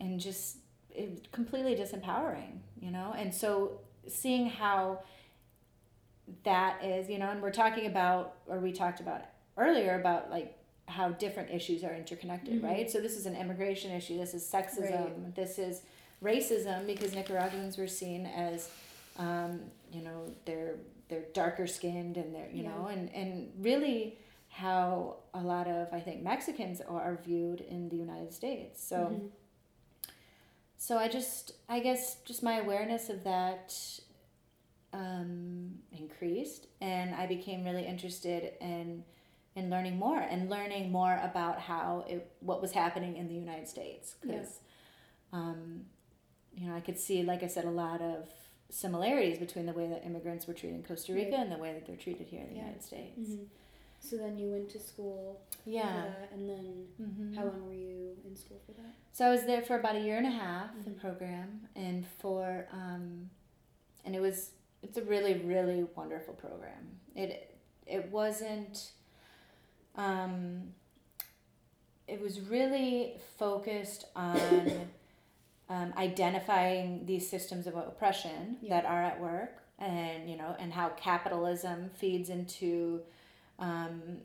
[0.00, 0.58] and just
[0.94, 3.14] it, completely disempowering, you know?
[3.16, 5.02] And so seeing how
[6.44, 9.22] that is, you know, and we're talking about, or we talked about
[9.56, 10.56] earlier about like
[10.90, 12.90] how different issues are interconnected, right?
[12.90, 15.34] So this is an immigration issue, this is sexism, Right.
[15.34, 15.82] this is
[16.22, 18.68] racism because Nicaraguans were seen as,
[19.16, 19.60] um,
[19.92, 20.76] you know, they're
[21.08, 22.70] they're darker skinned and they're you Yeah.
[22.70, 27.96] know and and really how a lot of I think Mexicans are viewed in the
[27.96, 28.82] United States.
[28.82, 29.26] So Mm-hmm.
[30.76, 33.74] so I just I guess just my awareness of that
[34.92, 39.04] um, increased, and I became really interested in
[39.56, 43.66] in learning more and learning more about how it what was happening in the United
[43.68, 44.60] States because
[45.32, 45.82] um,
[46.54, 48.28] you know I could see like I said a lot of
[48.70, 51.40] similarities between the way that immigrants were treated in Costa Rica Right.
[51.40, 52.60] and the way that they're treated here in the Yeah.
[52.62, 53.18] United States.
[53.30, 53.46] Mhm.
[53.98, 56.12] So then you went to school Yeah.
[56.32, 57.34] and then Mhm.
[57.34, 58.94] how long were you in school for that?
[59.12, 61.00] So I was there for about a year and a half, the Mhm.
[61.00, 63.30] program, and for um,
[64.04, 67.00] and it was it's a really really wonderful program.
[67.16, 68.92] It it wasn't
[69.96, 70.74] um,
[72.08, 74.88] it was really focused on
[75.68, 78.80] um, identifying these systems of oppression Yeah.
[78.80, 83.02] that are at work, and you know, and how capitalism feeds into
[83.58, 84.18] um,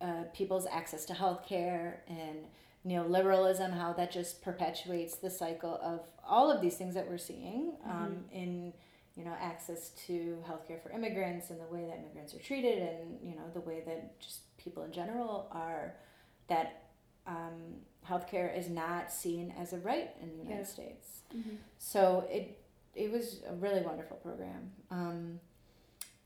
[0.00, 2.46] uh, people's access to healthcare and
[2.86, 7.72] neoliberalism, how that just perpetuates the cycle of all of these things that we're seeing
[7.86, 8.72] um, in
[9.16, 13.18] you know access to healthcare for immigrants and the way that immigrants are treated and
[13.22, 15.94] you know the way that just people in general are
[16.48, 16.82] that
[17.26, 17.76] um,
[18.08, 20.64] healthcare is not seen as a right in the United Yeah.
[20.64, 21.08] States.
[21.36, 21.56] Mm-hmm.
[21.78, 22.58] So it
[22.94, 24.70] it was a really wonderful program.
[24.90, 25.40] Um,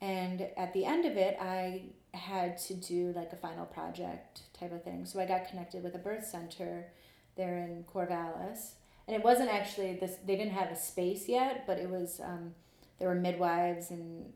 [0.01, 4.71] and at the end of it, I had to do like a final project type
[4.71, 5.05] of thing.
[5.05, 6.87] So I got connected with a birth center
[7.35, 8.73] there in Corvallis,
[9.07, 10.15] and it wasn't actually this.
[10.25, 12.19] They didn't have a space yet, but it was.
[12.23, 12.53] Um,
[12.99, 14.33] there were midwives and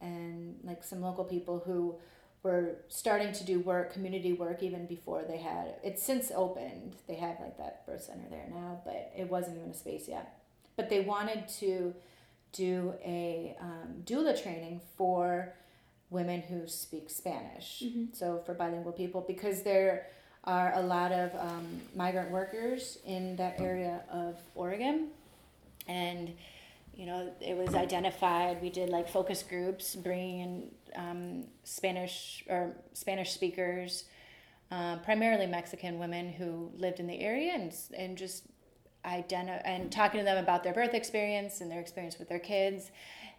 [0.00, 1.96] and like some local people who
[2.42, 5.74] were starting to do work, community work, even before they had.
[5.84, 6.96] It's since opened.
[7.06, 10.38] They have like that birth center there now, but it wasn't even a space yet.
[10.76, 11.94] But they wanted to
[12.52, 15.54] do a um, doula training for
[16.10, 17.82] women who speak Spanish.
[17.84, 18.14] Mhm.
[18.14, 20.08] So for bilingual people, because there
[20.44, 25.08] are a lot of um, migrant workers in that area of Oregon,
[25.86, 26.34] and
[26.94, 28.60] you know it was identified.
[28.62, 34.04] We did like focus groups, bringing in um, Spanish or Spanish speakers,
[34.70, 38.44] uh, primarily Mexican women who lived in the area, and and just
[39.04, 42.90] identi- and talking to them about their birth experience and their experience with their kids,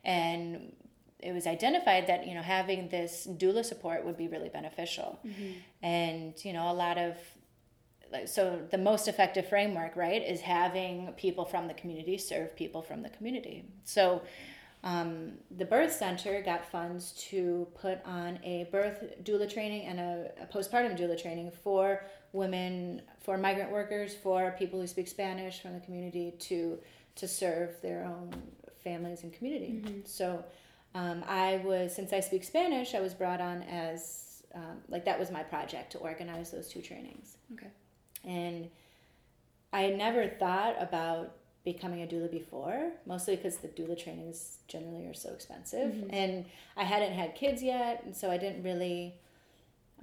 [0.03, 0.73] and
[1.19, 5.19] it was identified that you know having this doula support would be really beneficial
[5.81, 7.15] and you know a lot of
[8.25, 13.01] so the most effective framework right is having people from the community serve people from
[13.01, 13.65] the community.
[13.83, 14.21] So
[14.83, 20.31] um, the birth center got funds to put on a birth doula training and a,
[20.41, 25.73] a postpartum doula training for women for migrant workers for people who speak spanish from
[25.73, 26.79] the community to
[27.15, 28.33] to serve their own
[28.83, 30.01] families and community.
[30.05, 30.43] So
[30.95, 35.19] um, I was since I speak Spanish, I was brought on as um, like that
[35.19, 37.67] was my project to organize those two trainings, Okay.
[38.23, 38.69] And
[39.71, 45.05] I had never thought about becoming a doula before, mostly because the doula trainings generally
[45.05, 49.15] are so expensive, and I hadn't had kids yet, and so I didn't really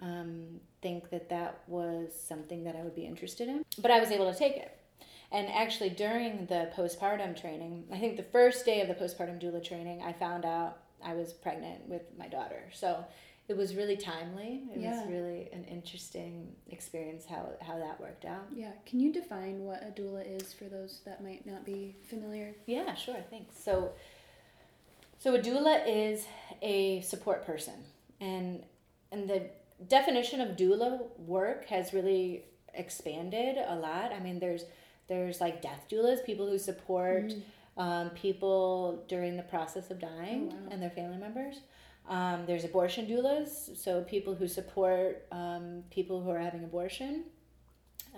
[0.01, 3.65] um, think that that was something that I would be interested in.
[3.79, 4.77] But I was able to take it.
[5.33, 9.63] And actually, during the postpartum training, I think the first day of the postpartum doula
[9.63, 12.65] training, I found out I was pregnant with my daughter.
[12.73, 13.05] So
[13.51, 14.63] it was really timely.
[14.75, 15.01] It Yeah.
[15.01, 18.47] was really an interesting experience how, how that worked out.
[18.55, 18.71] Yeah.
[18.87, 22.55] Can you define what a doula is for those that might not be familiar?
[22.67, 23.23] Yeah, sure.
[23.29, 23.59] Thanks.
[23.59, 23.93] So,
[25.19, 26.27] so a doula is
[26.63, 27.75] a support person,
[28.21, 28.63] and
[29.13, 29.41] and the
[29.89, 34.13] definition of doula work has really expanded a lot.
[34.13, 34.65] I mean, there's
[35.09, 37.33] there's like death doulas, people who support
[37.77, 40.69] um, people during the process of dying Oh, wow.
[40.71, 41.57] and their family members.
[42.09, 47.25] Um, there's abortion doulas, so people who support um, people who are having abortion,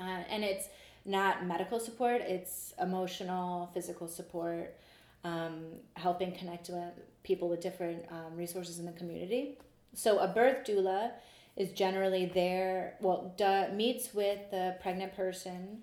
[0.00, 0.68] uh, and it's
[1.04, 4.76] not medical support; it's emotional, physical support,
[5.24, 5.64] um,
[5.94, 6.92] helping connect with
[7.22, 9.58] people with different um, resources in the community.
[9.94, 11.12] So a birth doula
[11.56, 12.94] is generally there.
[13.00, 15.82] Well, do, meets with the pregnant person.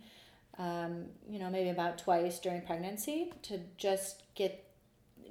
[0.58, 4.69] Um, you know, maybe about twice during pregnancy to just get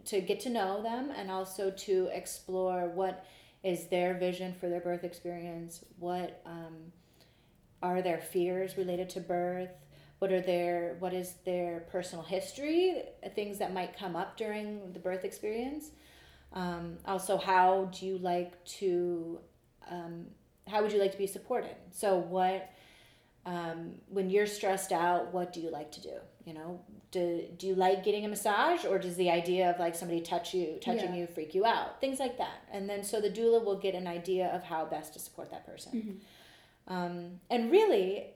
[0.08, 3.24] to get to know them and also to explore what
[3.62, 6.92] is their vision for their birth experience what um,
[7.82, 9.70] are their fears related to birth
[10.18, 13.02] what are their what is their personal history
[13.34, 15.90] things that might come up during the birth experience
[16.52, 19.38] um, also how do you like to
[19.90, 20.26] um,
[20.66, 22.70] how would you like to be supported so what
[23.48, 26.14] um, when you're stressed out, what do you like to do?
[26.44, 29.94] You know, do, do you like getting a massage or does the idea of like
[29.94, 31.20] somebody touch you, touching Yeah.
[31.20, 32.00] you freak you out?
[32.00, 32.64] Things like that.
[32.70, 35.64] And then so the doula will get an idea of how best to support that
[35.66, 35.92] person.
[35.92, 36.92] Mm-hmm.
[36.94, 38.28] Um, and really,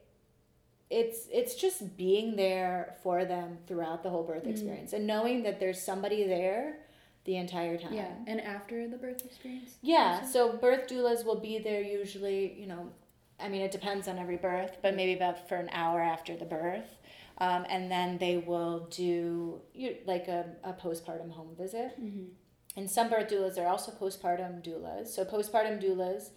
[0.90, 4.32] it's it's just being there for them throughout the whole Mm-hmm.
[4.32, 6.76] birth experience and knowing that there's somebody there
[7.24, 7.94] the entire time.
[7.94, 9.76] Yeah, and after the birth experience.
[9.80, 10.50] Yeah, also?
[10.52, 12.90] so birth doulas will be there usually, you know,
[13.38, 16.44] I mean, it depends on every birth, but maybe about for an hour after the
[16.44, 16.98] birth.
[17.42, 22.00] Um, and then they will do you, like a, a postpartum home visit.
[22.00, 22.28] Mhm.
[22.76, 25.08] And some birth doulas are also postpartum doulas.
[25.08, 26.30] So, postpartum doulas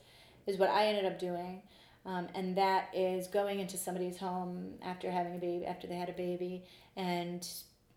[0.48, 1.62] is what I ended up doing.
[2.08, 6.10] Um, and that is going into somebody's home after having a baby, after they had
[6.10, 6.64] a baby,
[6.96, 7.48] and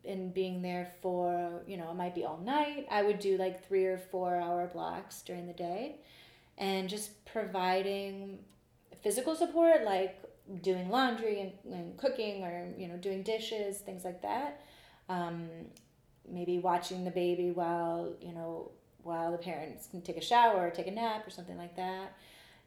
[0.05, 2.87] and being there for you know it might be all night.
[2.91, 5.97] I would do like three or four hour blocks during the day,
[6.59, 8.39] and just providing
[9.03, 10.19] physical support like
[10.63, 14.63] doing laundry and, and cooking or you know doing dishes things like that.
[15.09, 15.49] Um,
[16.31, 18.71] maybe watching the baby while you know
[19.03, 22.13] while the parents can take a shower or take a nap or something like that.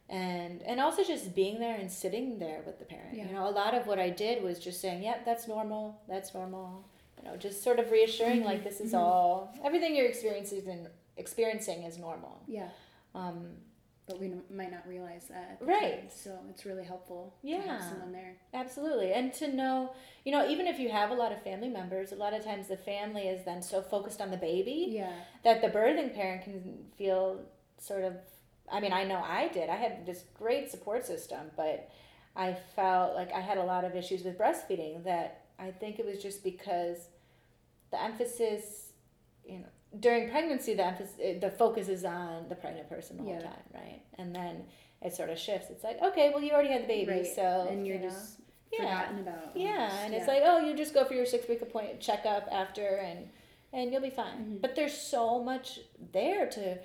[0.08, 3.16] And and also just being there and sitting there with the parent.
[3.16, 3.26] Yeah.
[3.28, 6.34] you know a lot of what i did was just saying yep that's normal that's
[6.34, 6.84] normal.
[7.18, 8.98] You know just sort of reassuring like this is Mhm.
[8.98, 12.42] all everything you're experiencing and experiencing is normal.
[12.48, 12.68] Yeah,
[13.14, 13.48] um,
[14.12, 15.58] but we might not realize that.
[15.60, 16.00] Right.
[16.00, 17.62] time, so it's really helpful to Yeah.
[17.62, 18.36] have someone there.
[18.54, 19.12] Absolutely.
[19.12, 19.94] And to know,
[20.24, 22.68] you know, even if you have a lot of family members, a lot of times
[22.68, 25.12] the family is then so focused on the baby Yeah.
[25.44, 27.40] that the birthing parent can feel
[27.78, 28.14] sort of
[28.70, 29.68] I mean, I know I did.
[29.68, 31.90] I had this great support system, but
[32.34, 36.06] I felt like I had a lot of issues with breastfeeding that I think it
[36.06, 37.08] was just because
[37.90, 38.92] the emphasis,
[39.44, 39.66] you know,
[40.00, 43.40] during pregnancy the emphasis the focus is on the pregnant person the whole Yeah.
[43.42, 44.00] time, right?
[44.18, 44.64] And then
[45.02, 45.68] it sort of shifts.
[45.70, 47.26] It's like, okay, well you already had the baby, right.
[47.26, 48.08] so and you're you know.
[48.08, 48.40] just
[48.72, 48.78] Yeah.
[48.78, 49.56] forgotten about.
[49.56, 49.94] Yeah, almost.
[50.04, 53.28] and it's like, oh, you just go for your six week appointment checkup after, and
[53.74, 54.38] and you'll be fine.
[54.38, 54.60] Mhm.
[54.60, 55.80] But there's so much
[56.12, 56.78] there to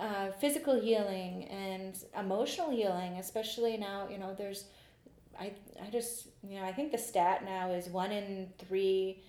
[0.00, 4.08] uh, physical healing and emotional healing, especially now.
[4.08, 4.64] You know, there's,
[5.38, 9.22] I I just you know I think the stat now is one in three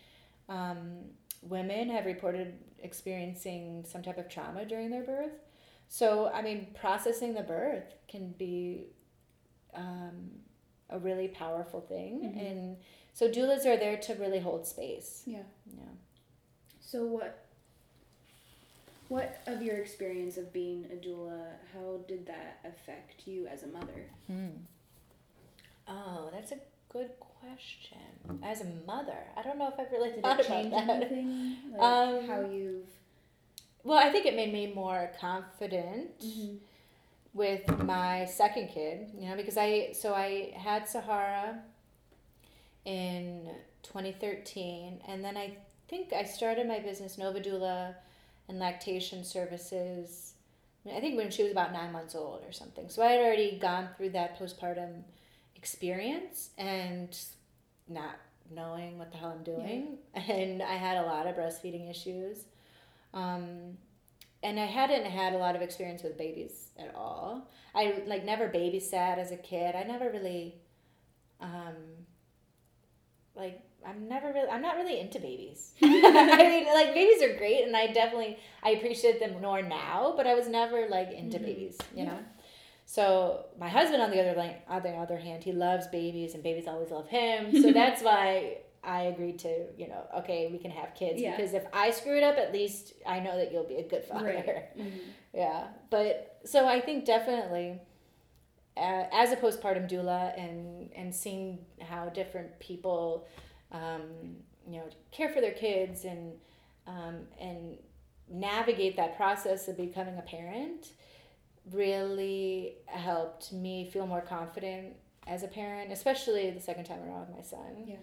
[0.50, 1.12] um,
[1.44, 5.32] women have reported experiencing some type of trauma during their birth.
[5.90, 8.86] So I mean, processing the birth can be
[9.74, 10.32] um,
[10.90, 12.50] a really powerful thing, Mhm.
[12.52, 12.78] and
[13.14, 15.24] so doulas are there to really hold space.
[15.26, 15.44] yeah.
[15.76, 15.84] Yeah.
[16.82, 17.44] So what?
[19.10, 21.46] What of your experience of being a doula?
[21.74, 24.10] How did that affect you as a mother?
[25.88, 26.58] Oh, that's a
[26.90, 27.12] good
[27.42, 27.98] question.
[28.44, 30.90] As a mother, I don't know if I've really Did thought it about change that.
[30.90, 31.56] anything?
[31.72, 32.86] Like Um, how you've
[33.84, 36.10] Well, I think it made me more confident
[37.34, 41.60] with my second kid, you know, because I so I had Sahara
[42.86, 43.50] in
[43.84, 45.58] 2013 and then I
[45.90, 47.96] think I started my business Nova Doula
[48.50, 50.34] and lactation services
[50.90, 52.88] I think when she was about 9 months old or something.
[52.88, 55.02] So I had already gone through that postpartum
[55.58, 57.18] experience and
[57.90, 58.16] not
[58.54, 62.46] knowing what the hell I'm doing and I had a lot of breastfeeding issues.
[63.14, 63.78] Um,
[64.44, 67.50] and I hadn't had a lot of experience with babies at all.
[67.74, 69.76] I like never babysat as a kid.
[69.76, 70.56] I never really,
[71.42, 71.76] um,
[73.36, 75.74] like I'm never really I'm not really into babies.
[75.82, 75.88] I
[76.38, 80.14] mean, like babies are great, and I definitely I appreciate them more now.
[80.16, 81.44] But I was never like into Mhm.
[81.46, 82.12] babies, you Yeah.
[82.12, 82.20] know.
[82.90, 86.42] So my husband, on the other line, on the other hand, he loves babies, and
[86.42, 87.52] babies always love him.
[87.62, 91.36] So that's why I agreed to, you know, okay, we can have kids Yeah.
[91.36, 94.06] because if I screw it up, at least I know that you'll be a good
[94.06, 94.26] father.
[94.26, 94.78] right.
[94.78, 95.00] Mhm.
[95.34, 97.80] Yeah, but so I think definitely
[98.78, 103.28] uh, as a postpartum doula and and seeing how different people,
[103.74, 104.04] um,
[104.66, 106.34] you know, care for their kids and
[106.88, 107.78] um, and
[108.30, 110.92] navigate that process of becoming a parent
[111.72, 117.36] really helped me feel more confident as a parent, especially the second time around with
[117.38, 117.86] my son.
[117.86, 117.96] Yeah.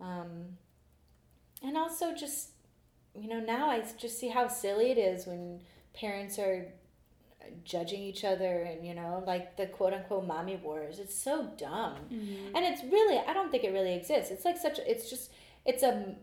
[0.00, 0.56] Um,
[1.62, 2.50] and also just
[3.18, 5.60] you know now I just see how silly it is when
[5.94, 6.66] parents are
[7.62, 11.94] judging each other and you know like the quote unquote mommy wars it's so dumb
[12.10, 12.52] Mhm.
[12.54, 15.30] and it's really i don't think it really exists it's like such it's just
[15.66, 16.16] it's a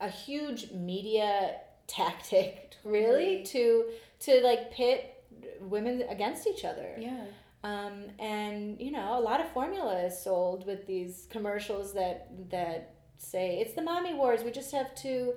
[0.00, 1.56] a huge media
[1.88, 3.44] tactic really Right.
[3.46, 3.84] to
[4.20, 5.15] to like pit
[5.60, 7.24] women against each other Yeah.
[7.64, 12.94] um, and you know a lot of formula is sold with these commercials that that
[13.18, 15.34] say it's the mommy wars we just have to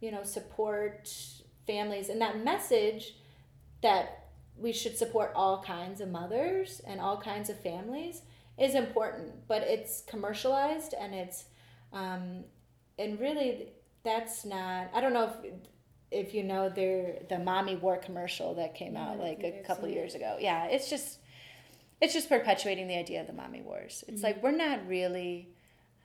[0.00, 1.08] you know support
[1.66, 3.14] families and that message
[3.82, 8.22] that we should support all kinds of mothers and all kinds of families
[8.58, 11.44] is important, but it's commercialized and it's
[11.94, 12.44] um,
[12.98, 13.68] and really
[14.04, 14.90] that's not.
[14.92, 15.52] I don't know if
[16.10, 19.88] if you know their the mommy war commercial that came I out like a couple
[19.88, 20.36] years ago.
[20.40, 21.18] Yeah, it's just
[22.00, 24.04] it's just perpetuating the idea of the mommy wars.
[24.08, 24.24] It's Mm-hmm.
[24.26, 25.48] like we're not really.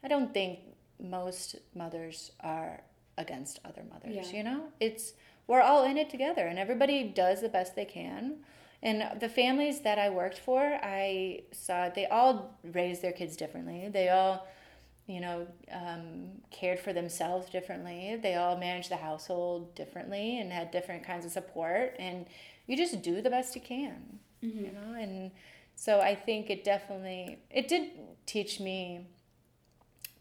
[0.04, 0.60] I don't think
[1.02, 2.82] most mothers are
[3.18, 4.32] against other mothers.
[4.32, 4.38] Yeah.
[4.38, 5.14] You know, it's
[5.48, 8.38] we're all in it together, and everybody does the best they can.
[8.84, 13.90] And the families that I worked for, I saw they all raised their kids differently.
[13.92, 14.46] They all,
[15.08, 18.18] you know, um, cared for themselves differently.
[18.22, 21.96] They all managed the household differently and had different kinds of support.
[22.00, 22.26] And
[22.68, 24.94] you just do the best you can, you know.
[25.00, 25.32] And
[25.76, 27.92] so I think it definitely it did
[28.26, 29.06] teach me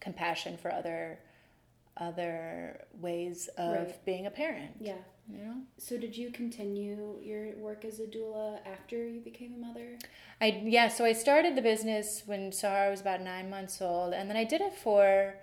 [0.01, 1.19] compassion for other
[1.97, 4.05] other ways of Right.
[4.05, 4.73] being a parent.
[4.81, 4.97] Yeah.
[5.27, 5.63] Know.
[5.79, 9.99] So did you continue your work as a doula after you became a mother?
[10.41, 14.29] I yeah, so I started the business when Sahara was about nine months old, and
[14.29, 15.35] then I did it for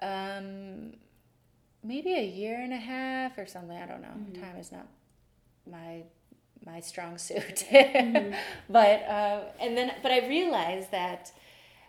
[0.00, 0.92] um,
[1.82, 3.76] maybe a year and a half or something.
[3.76, 4.40] I don't know.
[4.40, 4.86] Time is not
[5.68, 6.04] my
[6.64, 7.64] my strong suit,
[8.68, 11.32] but uh, and then but I realized that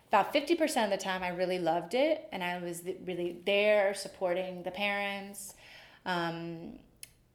[0.07, 3.93] about 50% of the time I really loved it and I was th- really there
[3.93, 5.53] supporting the parents.
[6.03, 6.79] Um,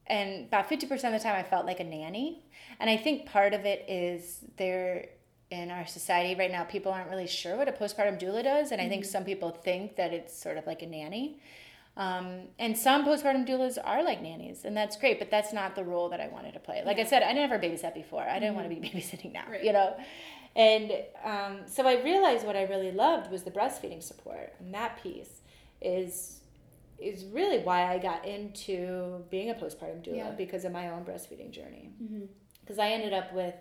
[0.06, 2.44] and about 50% of the time I felt like a nanny.
[2.80, 5.08] And I think part of it is there
[5.50, 8.72] in our society right now, people aren't really sure what a postpartum doula does.
[8.72, 11.40] And I think some people think that it's sort of like a nanny.
[11.96, 15.84] Um, and some postpartum doulas are like nannies, and that's great, but that's not the
[15.84, 16.82] role that I wanted to play.
[16.84, 18.22] Like I said, I never babysat before.
[18.22, 19.62] I didn't want to be babysitting now, Right.
[19.62, 19.96] you know?
[20.56, 20.92] And
[21.24, 25.40] um, so I realized what I really loved was the breastfeeding support, and that piece
[25.80, 26.40] is
[26.98, 30.30] is really why I got into being a postpartum doula Yeah.
[30.32, 31.90] because of my own breastfeeding journey.
[32.02, 32.24] Mm-hmm.
[32.60, 33.54] Because I ended up with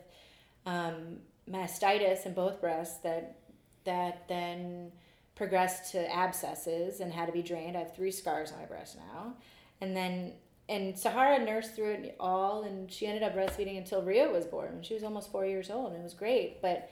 [0.66, 1.18] um,
[1.50, 3.40] mastitis in both breasts that
[3.86, 4.92] that then
[5.36, 7.76] progressed to abscesses and had to be drained.
[7.76, 9.34] I have three scars on my breast now,
[9.82, 10.34] and then
[10.70, 14.82] and Sahara nursed through it all, and she ended up breastfeeding until Rio was born.
[14.84, 16.90] She was almost four years old, and it was great, but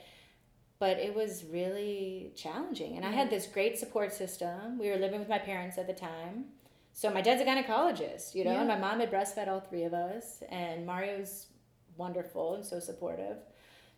[0.82, 2.97] but it was really challenging.
[2.97, 4.79] And I had this great support system.
[4.79, 6.45] We were living with my parents at the time.
[6.93, 9.93] So my dad's a gynecologist, you know, and my mom had breastfed all three of
[9.93, 11.45] us, and Mario's
[11.97, 13.38] wonderful and so supportive.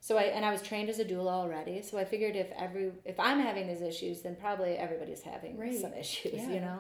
[0.02, 1.82] So I and I was trained as a doula already.
[1.82, 5.80] So I figured if every if I'm having these issues, then probably everybody's having Right.
[5.80, 6.50] some issues, Yeah.
[6.56, 6.80] you know.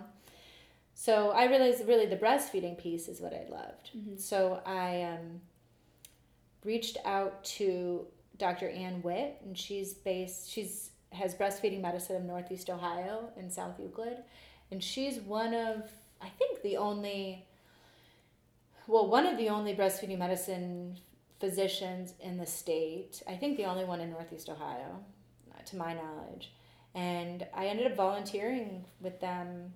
[0.95, 3.91] So I realized really the breastfeeding piece is what I loved.
[3.97, 4.19] Mhm.
[4.19, 5.39] So I um,
[6.65, 8.05] reached out to
[8.37, 8.69] Dr.
[8.69, 10.49] Ann Witt, and she's based.
[10.49, 14.17] She's has breastfeeding medicine in Northeast Ohio in South Euclid,
[14.71, 15.89] and she's one of
[16.21, 17.45] I think the only.
[18.87, 20.97] Well, one of the only breastfeeding medicine
[21.39, 23.21] physicians in the state.
[23.27, 24.99] I think the only one in Northeast Ohio,
[25.65, 26.51] to my knowledge.
[26.95, 29.73] And I ended up volunteering with them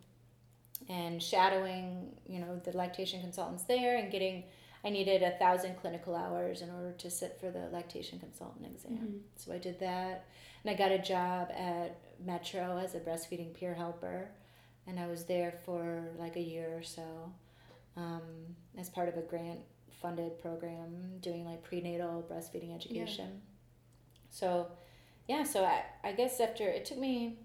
[0.87, 4.43] and shadowing, you know, the lactation consultants there and getting
[4.87, 8.93] I needed a thousand clinical hours in order to sit for the lactation consultant exam.
[8.97, 9.21] Mhm.
[9.35, 10.25] So I did that.
[10.63, 14.29] And I got a job at Metro as a breastfeeding peer helper.
[14.87, 17.33] And I was there for like a year or so
[17.97, 19.59] um, as part of a grant
[20.01, 23.41] funded program doing like prenatal breastfeeding education.
[24.29, 24.67] So,
[25.27, 27.39] yeah, so I, I guess after it took me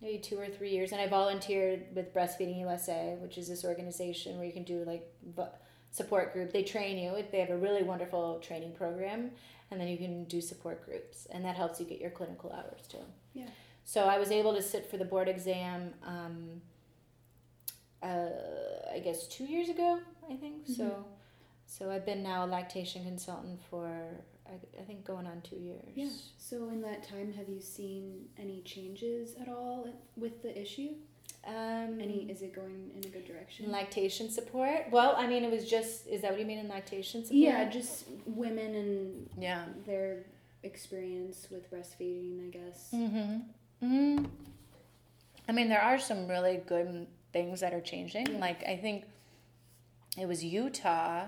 [0.00, 4.36] maybe two or three years, and I volunteered with Breastfeeding USA, which is this organization
[4.36, 5.48] where you can do like vo-
[5.94, 6.52] support group.
[6.52, 7.24] They train you.
[7.30, 9.30] They have a really wonderful training program,
[9.70, 12.80] and then you can do support groups, and that helps you get your clinical hours
[12.88, 13.04] too.
[13.32, 13.46] Yeah.
[13.84, 15.94] So I was able to sit for the board exam.
[16.04, 16.60] Um,
[18.02, 18.30] uh,
[18.92, 20.84] I guess two years ago, I think so.
[20.84, 21.04] Mhm.
[21.66, 23.86] So I've been now a lactation consultant for
[24.46, 25.92] I, I think going on two years.
[25.94, 26.08] Yeah.
[26.36, 30.96] So in that time, have you seen any changes at all with the issue?
[31.46, 32.26] Um, Any?
[32.30, 33.70] Is it going in a good direction?
[33.70, 34.86] lactation support?
[34.90, 36.06] Well, I mean, it was just.
[36.06, 37.38] Is that what you mean in lactation support?
[37.38, 39.64] yeah, just women and Yeah.
[39.86, 40.24] their
[40.62, 42.88] experience with breastfeeding, I guess.
[42.92, 43.86] Mm-hmm.
[43.86, 44.30] mm
[45.46, 48.26] I mean, there are some really good things that are changing.
[48.32, 48.38] Yeah.
[48.38, 49.04] Like I think
[50.18, 51.26] it was Utah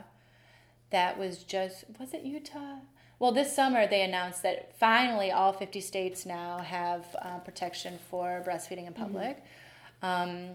[0.91, 2.77] that was just was it Utah?
[3.19, 8.43] Well, this summer they announced that finally all 50 states now have uh, protection for
[8.47, 9.43] breastfeeding in public.
[10.03, 10.51] Um,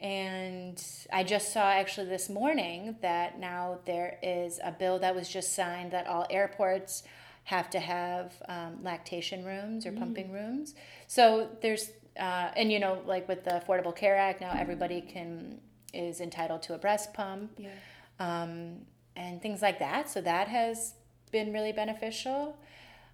[0.00, 5.28] and I just saw actually this morning that now there is a bill that was
[5.28, 7.04] just signed that all airports
[7.44, 10.74] have to have um, lactation rooms or pumping rooms.
[11.06, 15.60] So there's, uh, and you know, like with the Affordable Care Act, now everybody can
[15.92, 17.70] is entitled to a breast pump Yeah.
[18.18, 18.80] um,
[19.16, 20.10] and things like that.
[20.10, 20.94] So that has
[21.30, 22.58] been really beneficial.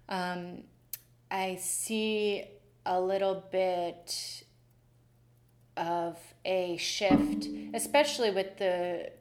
[0.09, 0.63] Um,
[1.29, 2.45] I see
[2.85, 4.43] a little bit
[5.77, 9.11] of a shift, especially with the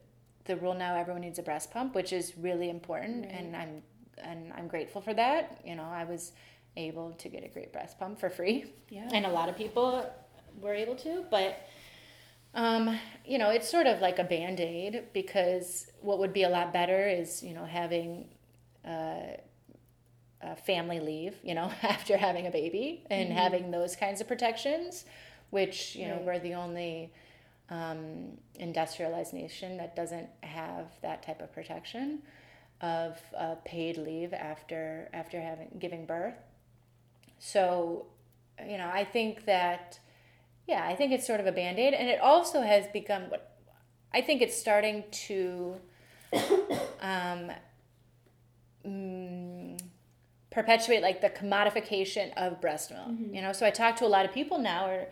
[0.46, 3.34] the rule now everyone needs a breast pump, which is really important right.
[3.34, 3.82] and I'm
[4.22, 5.60] and I'm grateful for that.
[5.64, 6.32] You know, I was
[6.76, 8.72] able to get a great breast pump for free.
[8.88, 9.08] Yeah.
[9.12, 10.08] And a lot of people
[10.60, 11.66] were able to, but
[12.54, 16.48] um, you know, it's sort of like a band aid because what would be a
[16.48, 18.28] lot better is, you know, having
[18.84, 19.36] uh,
[20.42, 23.38] a family leave, you know, after having a baby and mm-hmm.
[23.38, 25.04] having those kinds of protections,
[25.50, 26.16] which, you right.
[26.16, 27.12] know, we're the only
[27.68, 32.22] um, industrialized nation that doesn't have that type of protection
[32.80, 36.34] of uh, paid leave after after having giving birth.
[37.38, 38.06] So,
[38.66, 39.98] you know, I think that,
[40.66, 43.56] yeah, I think it's sort of a band aid, and it also has become what
[44.12, 45.76] I think it's starting to.
[47.02, 47.50] Um,
[48.86, 49.80] mm,
[50.50, 53.34] perpetuate like the commodification of breast milk mm-hmm.
[53.34, 55.06] you know so i talk to a lot of people now or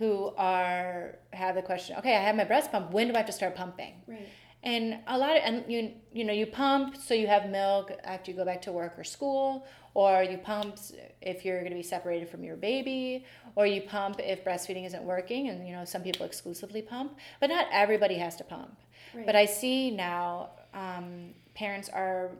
[0.00, 3.26] who are have the question okay i have my breast pump when do i have
[3.26, 3.94] to start pumping?
[4.08, 4.28] Right.
[4.62, 8.30] And a lot of and you you know you pump so you have milk after
[8.30, 10.76] you go back to work or school or you pump
[11.22, 13.24] if you're going to be separated from your baby
[13.56, 17.48] or you pump if breastfeeding isn't working and you know some people exclusively pump but
[17.48, 18.76] not everybody has to pump.
[19.14, 19.26] Right.
[19.26, 22.30] but i see now um, parents are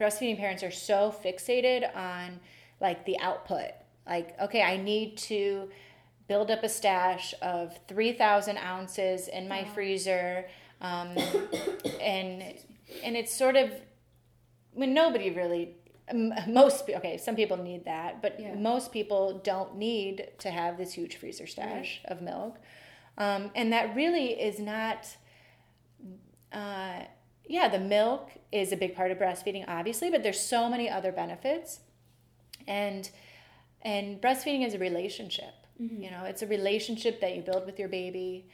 [0.00, 2.40] breastfeeding parents are so fixated on
[2.80, 3.70] like the output.
[4.06, 5.70] Like okay i need to
[6.30, 10.46] build up a stash of 3000 ounces in my freezer
[10.80, 11.18] um,
[12.00, 12.54] and
[13.02, 13.72] and it's sort of
[14.72, 15.74] when nobody really
[16.46, 18.54] most okay some people need that but yeah.
[18.54, 22.12] most people don't need to have this huge freezer stash right.
[22.12, 22.58] of milk
[23.18, 25.16] um, and that really is not
[26.52, 27.00] uh,
[27.48, 31.10] yeah the milk is a big part of breastfeeding obviously but there's so many other
[31.10, 31.80] benefits
[32.68, 33.10] and
[33.82, 36.02] and breastfeeding is a relationship mm-hmm.
[36.02, 38.46] you know it's a relationship that you build with your baby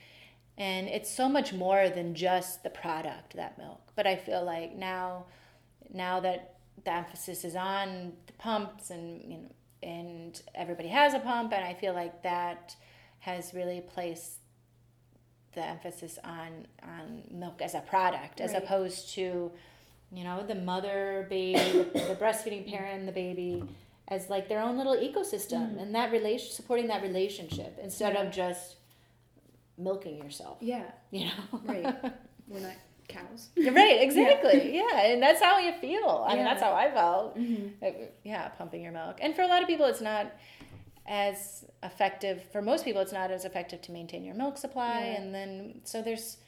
[0.58, 4.74] and it's so much more than just the product that milk but i feel like
[4.74, 5.24] now
[5.92, 6.54] now that
[6.84, 9.50] the emphasis is on the pumps and you know
[9.82, 12.74] and everybody has a pump and i feel like that
[13.18, 14.38] has really placed
[15.54, 18.62] the emphasis on on milk as a product as right.
[18.62, 19.50] opposed to
[20.12, 23.64] you know the mother baby the breastfeeding parent the baby
[24.08, 25.82] as like their own little ecosystem mm.
[25.82, 28.22] and that relation supporting that relationship instead yeah.
[28.22, 28.76] of just
[29.78, 30.58] milking yourself.
[30.60, 30.84] Yeah.
[31.10, 31.60] You know?
[31.64, 31.96] right.
[32.48, 32.76] We're not
[33.08, 33.50] cows.
[33.56, 34.74] right, exactly.
[34.74, 34.82] Yeah.
[34.92, 35.06] yeah.
[35.06, 36.24] And that's how you feel.
[36.26, 36.36] I yeah.
[36.36, 37.38] mean, that's how I felt.
[37.38, 38.04] Mm-hmm.
[38.24, 39.18] Yeah, pumping your milk.
[39.20, 40.32] And for a lot of people, it's not
[41.06, 42.42] as effective.
[42.52, 45.00] For most people, it's not as effective to maintain your milk supply.
[45.00, 46.38] And then, so there's,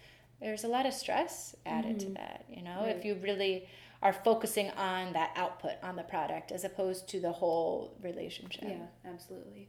[0.40, 2.09] there's a lot of stress added mm-hmm.
[2.09, 2.96] to that, you know, right.
[2.96, 3.68] if you really
[4.03, 8.64] are focusing on that output on the product as opposed to the whole relationship.
[8.66, 9.68] Yeah, absolutely.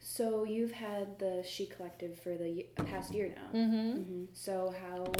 [0.00, 3.58] So you've had the She Collective for the past year now.
[3.58, 3.98] Mm-hmm.
[3.98, 4.24] Mm-hmm.
[4.32, 5.12] So how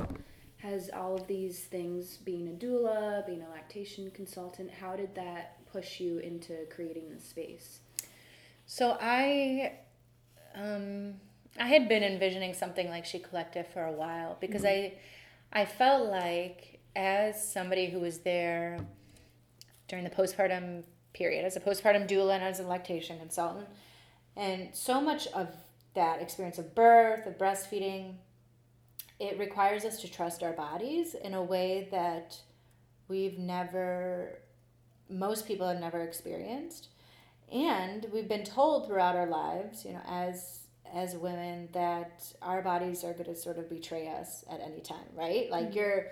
[0.57, 5.67] has all of these things, being a doula, being a lactation consultant, how did that
[5.71, 7.81] push you into creating this space?
[8.67, 9.73] So I,
[10.55, 11.15] um,
[11.59, 14.95] I had been envisioning something like She Collective for a while because mm-hmm.
[15.53, 18.79] I, I felt like as somebody who was there
[19.89, 23.69] during the postpartum period, as a postpartum doula and as a lactation consultant
[24.37, 25.49] and so much of
[25.95, 28.15] that experience of birth, of breastfeeding,
[29.19, 32.39] it requires us to trust our bodies in a way that
[33.09, 34.39] we've never,
[35.09, 36.89] most people have never experienced.
[37.53, 40.57] And we've been told throughout our lives, you know, as
[40.93, 44.97] as women that our bodies are going to sort of betray us at any time,
[45.15, 45.49] right?
[45.49, 45.79] Like mm-hmm.
[45.79, 46.07] you're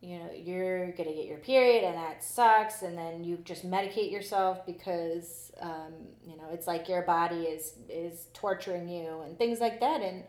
[0.00, 4.10] you know you're gonna get your period and that sucks and then you just medicate
[4.12, 5.92] yourself because um,
[6.24, 10.24] you know it's like your body is is torturing you and things like that and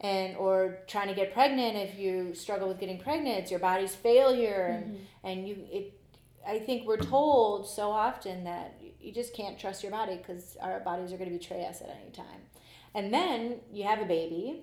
[0.00, 1.76] and or trying to get pregnant.
[1.76, 5.26] If you struggle with getting pregnant it's your body's failure and mm-hmm.
[5.26, 6.00] and you it
[6.46, 10.80] i think we're told so often that you just can't trust your body because our
[10.80, 12.40] bodies are going to betray us at any time.
[12.94, 14.62] And then you have a baby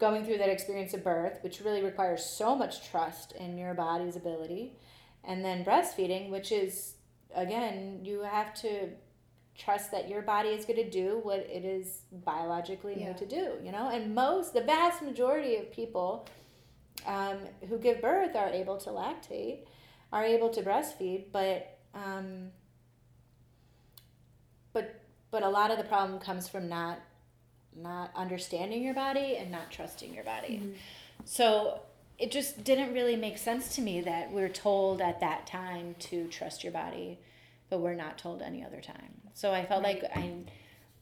[0.00, 4.16] going through that experience of birth, which really requires so much trust in your body's
[4.16, 4.72] ability,
[5.22, 6.94] and then breastfeeding, which is,
[7.34, 8.88] again, you have to
[9.56, 13.08] trust that your body is going to do what it is biologically yeah.
[13.08, 13.90] made to do, you know?
[13.90, 16.26] And most, the vast majority of people
[17.06, 17.38] um,
[17.68, 19.66] who give birth are able to lactate,
[20.12, 22.48] are able to breastfeed, but, um,
[24.72, 26.98] but, but a lot of the problem comes from not
[27.76, 30.60] not understanding your body and not trusting your body.
[30.62, 30.72] Mm-hmm.
[31.24, 31.80] So
[32.18, 35.94] it just didn't really make sense to me that we are told at that time
[36.00, 37.18] to trust your body
[37.70, 39.20] but we're not told any other time.
[39.32, 40.02] So I felt Right.
[40.02, 40.32] like I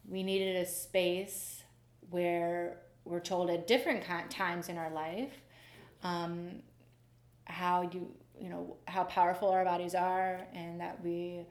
[0.07, 1.63] we needed a space
[2.11, 5.33] where we're told at different times in our life
[6.03, 6.63] um,
[7.45, 11.47] how you you know how powerful our bodies are and that we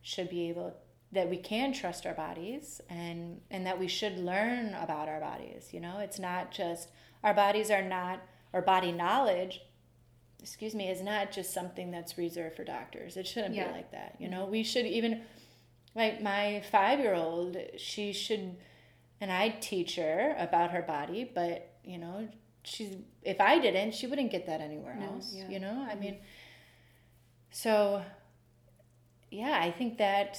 [0.00, 0.74] should be able
[1.12, 5.68] that we can trust our bodies and and that we should learn about our bodies
[5.72, 5.98] you know?
[5.98, 6.88] It's not just
[7.22, 8.20] our bodies are not
[8.52, 9.60] our body knowledge
[10.40, 13.16] excuse me is not just something that's reserved for doctors.
[13.16, 13.68] It shouldn't Yeah.
[13.68, 14.46] be like that you know?
[14.46, 15.22] We should even
[15.94, 18.56] like my five year old she should
[19.20, 22.26] and i teach her about her body but you know
[22.64, 25.48] she's if i didn't she wouldn't get that anywhere No, else yeah.
[25.48, 25.86] you know?
[25.88, 26.00] I mm-hmm.
[26.00, 26.18] mean
[27.50, 28.02] so
[29.30, 30.38] yeah i think that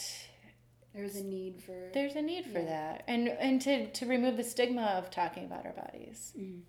[0.94, 1.90] There's a need for.
[1.94, 2.66] there's a need for Yeah.
[2.66, 6.62] that and and to to remove the stigma of talking about our bodies Mhm.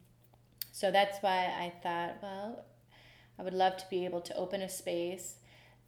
[0.72, 2.64] so that's why i thought well
[3.38, 5.36] i would love to be able to open a space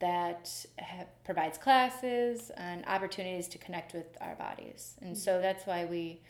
[0.00, 5.86] that ha- provides classes and opportunities to connect with our bodies and so that's why
[5.86, 6.20] we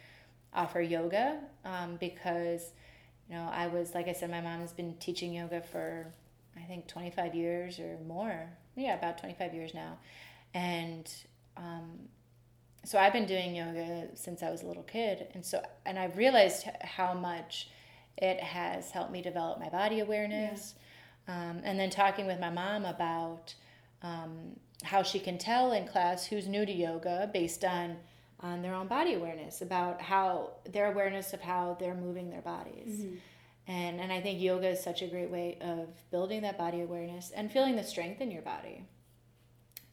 [0.55, 2.73] offer yoga um, because
[3.29, 6.15] you know i was like i said my mom has been teaching yoga for
[6.57, 9.99] i think 25 years or more yeah about 25 years now
[10.55, 11.13] and
[11.57, 12.09] um,
[12.85, 16.17] so I've been doing yoga since I was a little kid, and so and I've
[16.17, 17.69] realized how much
[18.17, 20.75] it has helped me develop my body awareness.
[21.29, 23.55] Um, and then talking with my mom about
[24.03, 27.97] um, how she can tell in class who's new to yoga based on
[28.41, 33.01] on their own body awareness about how their awareness of how they're moving their bodies.
[33.01, 33.19] Mhm.
[33.67, 37.33] And and I think yoga is such a great way of building that body awareness
[37.33, 38.85] and feeling the strength in your body.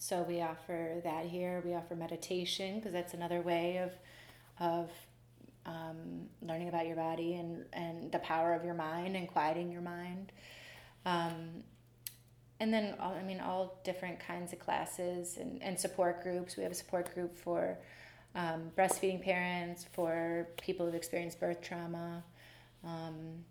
[0.04, 1.62] So we offer that here.
[1.64, 3.94] We offer meditation because that's another way of
[4.60, 4.92] of
[5.66, 9.82] um, learning about your body and and the power of your mind and quieting your
[9.82, 10.34] mind.
[11.06, 11.64] Um,
[12.60, 16.58] and then all, I mean all different kinds of classes and, and support groups.
[16.58, 17.78] We have a support group for
[18.36, 22.26] um, breastfeeding parents, for people who've experienced birth trauma.
[22.84, 23.46] Um,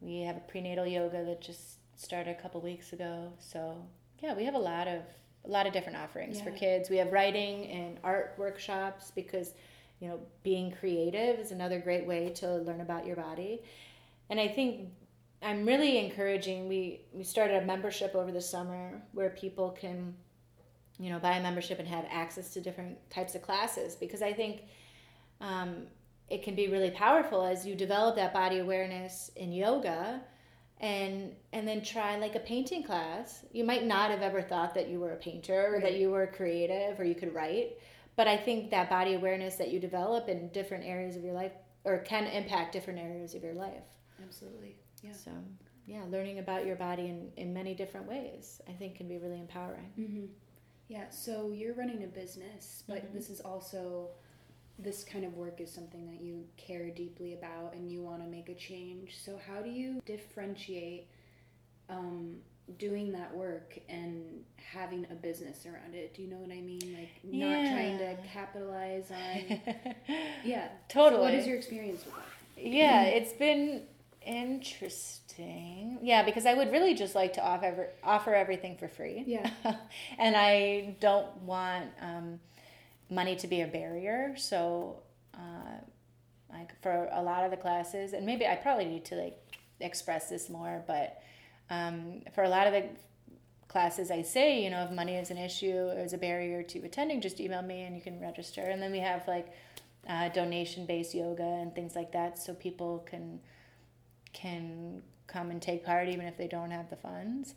[0.00, 3.32] we have a prenatal yoga that just started a couple weeks ago.
[3.40, 3.84] So
[4.22, 5.02] yeah, we have a lot of
[5.44, 6.88] a lot of different offerings for kids.
[6.88, 9.54] We have writing and art workshops because
[10.00, 13.62] you know being creative is another great way to learn about your body.
[14.30, 14.88] And I think
[15.42, 16.68] I'm really encouraging.
[16.68, 20.14] We we started a membership over the summer where people can
[20.98, 24.32] you know buy a membership and have access to different types of classes because I
[24.32, 24.62] think
[25.40, 25.86] um,
[26.28, 30.20] it can be really powerful as you develop that body awareness in yoga
[30.80, 34.88] and and then try like a painting class you might not have ever thought that
[34.88, 37.78] you were a painter or that you were creative or you could write
[38.16, 41.52] but i think that body awareness that you develop in different areas of your life
[41.84, 43.84] or can impact different areas of your life
[44.22, 44.76] Absolutely.
[45.02, 45.12] Yeah.
[45.12, 45.30] so
[45.86, 49.38] yeah learning about your body in, in many different ways i think can be really
[49.40, 50.26] empowering Mm-hmm.
[50.86, 51.08] Yeah.
[51.08, 53.14] So you're running a business, but Mhm.
[53.14, 54.10] this is also
[54.78, 58.28] this kind of work is something that you care deeply about and you want to
[58.28, 59.16] make a change.
[59.24, 61.06] So how do you differentiate
[61.88, 62.36] um,
[62.78, 64.22] doing that work and
[64.56, 66.14] having a business around it?
[66.14, 66.96] Do you know what I mean?
[66.98, 69.60] Like not trying to capitalize on.
[70.44, 70.68] Yeah.
[70.88, 71.20] Totally.
[71.20, 72.62] So what is your experience with that?
[72.62, 73.82] Yeah, it's been
[74.26, 75.98] interesting.
[76.02, 79.24] Yeah, because I would really just like to offer offer everything for free.
[79.26, 79.50] Yeah.
[80.18, 82.40] and I don't want um,
[83.14, 84.34] money to be a barrier.
[84.36, 85.02] So,
[85.34, 85.78] uh,
[86.50, 89.38] like for a lot of the classes, and maybe I probably need to like
[89.80, 91.22] express this more, but
[91.70, 92.84] um, for a lot of the
[93.68, 96.78] classes I say, you know, if money is an issue or is a barrier to
[96.84, 98.62] attending, just email me and you can register.
[98.62, 99.48] And then we have like
[100.08, 103.40] uh, donation based yoga and things like that, so people can
[104.32, 107.54] can come and take part even if they don't have the funds.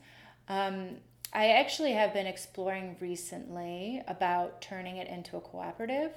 [0.47, 0.97] Um,
[1.33, 6.11] I actually have been exploring recently about turning it into a cooperative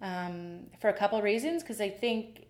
[0.00, 2.46] um, for a couple reasons because I think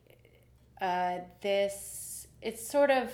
[0.80, 3.12] uh, this it's sort of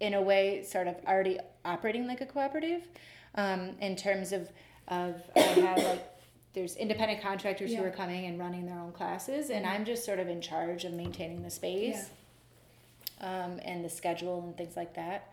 [0.00, 2.82] in a way sort of already operating like a cooperative
[3.36, 4.48] um, in terms of
[4.88, 6.08] of I have like
[6.54, 10.18] there's independent contractors who are coming and running their own classes and I'm just sort
[10.18, 12.10] of in charge of maintaining the space
[13.20, 15.32] um, and the schedule and things like that.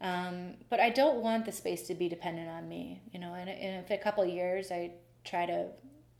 [0.00, 3.34] Um, but I don't want the space to be dependent on me, you know.
[3.34, 4.92] And, and if a couple of years I
[5.24, 5.68] try to,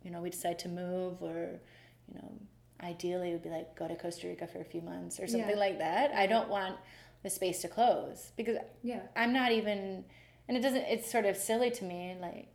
[0.03, 1.61] you know, we decide to move, or,
[2.09, 2.33] you know,
[2.83, 5.51] ideally it would be like go to Costa Rica for a few months or something
[5.51, 5.57] Yeah.
[5.57, 6.13] like that.
[6.13, 6.77] I don't want
[7.23, 9.01] the space to close because Yeah.
[9.17, 10.05] I'm not even,
[10.49, 10.83] and it doesn't.
[10.83, 12.17] It's sort of silly to me.
[12.21, 12.49] Like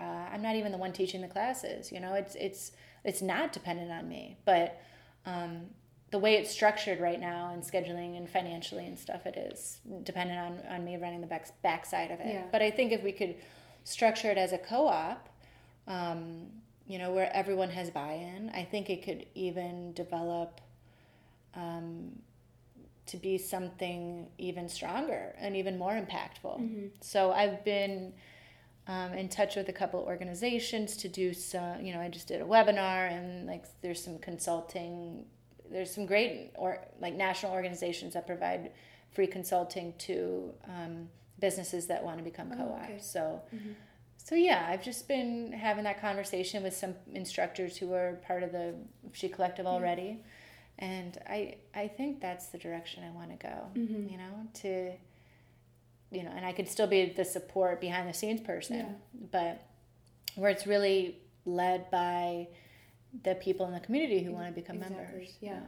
[0.00, 1.92] uh, I'm not even the one teaching the classes.
[1.92, 2.72] You know, it's it's
[3.04, 4.36] it's not dependent on me.
[4.44, 4.80] But
[5.26, 5.66] um,
[6.10, 10.38] the way it's structured right now and scheduling and financially and stuff, it is dependent
[10.38, 12.34] on on me running the back backside of it.
[12.34, 12.44] Yeah.
[12.50, 13.36] But I think if we could
[13.84, 15.28] structure it as a co-op,
[15.86, 16.46] um,
[16.86, 18.50] you know, where everyone has buy-in.
[18.54, 20.60] I think it could even develop
[21.54, 22.18] um,
[23.06, 26.60] to be something even stronger and even more impactful.
[26.60, 26.86] Mm-hmm.
[27.00, 28.12] So I've been
[28.86, 31.80] um, in touch with a couple organizations to do some.
[31.80, 35.26] You know, I just did a webinar and like there's some consulting.
[35.70, 38.72] There's some great or like national organizations that provide
[39.12, 41.08] free consulting to um,
[41.38, 42.84] businesses that want to become Oh, co-ops.
[42.84, 42.98] okay.
[43.00, 43.40] So.
[43.54, 43.74] Mhm.
[44.22, 48.52] So yeah, I've just been having that conversation with some instructors who are part of
[48.52, 48.74] the
[49.12, 50.22] She Collective already,
[50.78, 53.56] and I I think that's the direction I want to go.
[53.74, 54.10] Mhm.
[54.12, 54.92] You know, to
[56.12, 58.92] you know, and I could still be the support behind the scenes person, Yeah.
[59.32, 59.62] but
[60.36, 61.16] where it's really
[61.46, 62.48] led by
[63.22, 65.36] the people in the community who want to become Exactly, members.
[65.40, 65.60] yeah.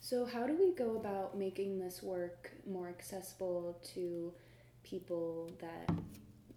[0.00, 4.32] So, how do we go about making this work more accessible to
[4.84, 5.90] people that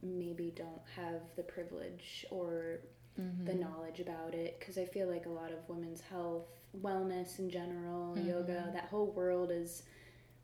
[0.04, 2.82] maybe don't have the privilege or
[3.20, 3.46] Mhm.
[3.46, 4.60] the knowledge about it?
[4.60, 6.48] Because I feel like a lot of women's health,
[6.80, 8.74] wellness in general, yoga, Mhm.
[8.74, 9.84] that whole world is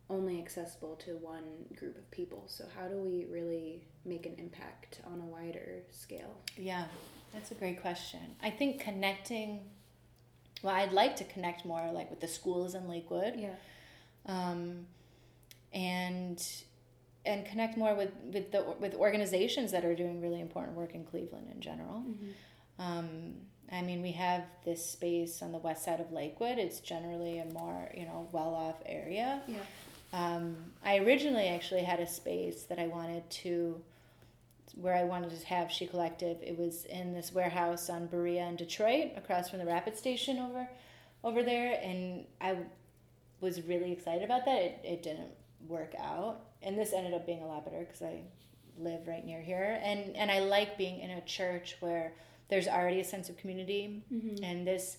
[0.10, 2.48] only accessible to one group of people.
[2.48, 6.36] So, how do we really make an impact on a wider scale?
[6.56, 6.88] Yeah,
[7.34, 8.20] that's a great question.
[8.42, 9.62] I think connecting.
[10.64, 13.34] Well, I'd like to connect more like with the schools in Lakewood.
[13.38, 13.50] Yeah.
[14.26, 14.88] um,
[15.74, 16.46] and
[17.26, 21.04] and connect more with with the with organizations that are doing really important work in
[21.04, 22.04] Cleveland in general.
[22.08, 22.82] Mm-hmm.
[22.82, 23.34] Um,
[23.72, 26.58] I mean, we have this space on the west side of Lakewood.
[26.58, 29.42] It's generally a more you know well off area.
[29.48, 29.58] Yeah.
[30.14, 30.56] Um,
[30.86, 33.82] I originally actually had a space that I wanted to,
[34.80, 36.38] where I wanted to have She Collective.
[36.42, 40.68] It was in this warehouse on Berea in Detroit, across from the Rapid Station over,
[41.24, 42.58] over there, and I
[43.42, 44.62] was really excited about that.
[44.62, 45.32] It, it didn't
[45.68, 48.22] work out, and this ended up being a lot better because I
[48.80, 52.14] live right near here, and and I like being in a church where
[52.50, 54.44] there's already a sense of community, Mm-hmm.
[54.44, 54.98] and this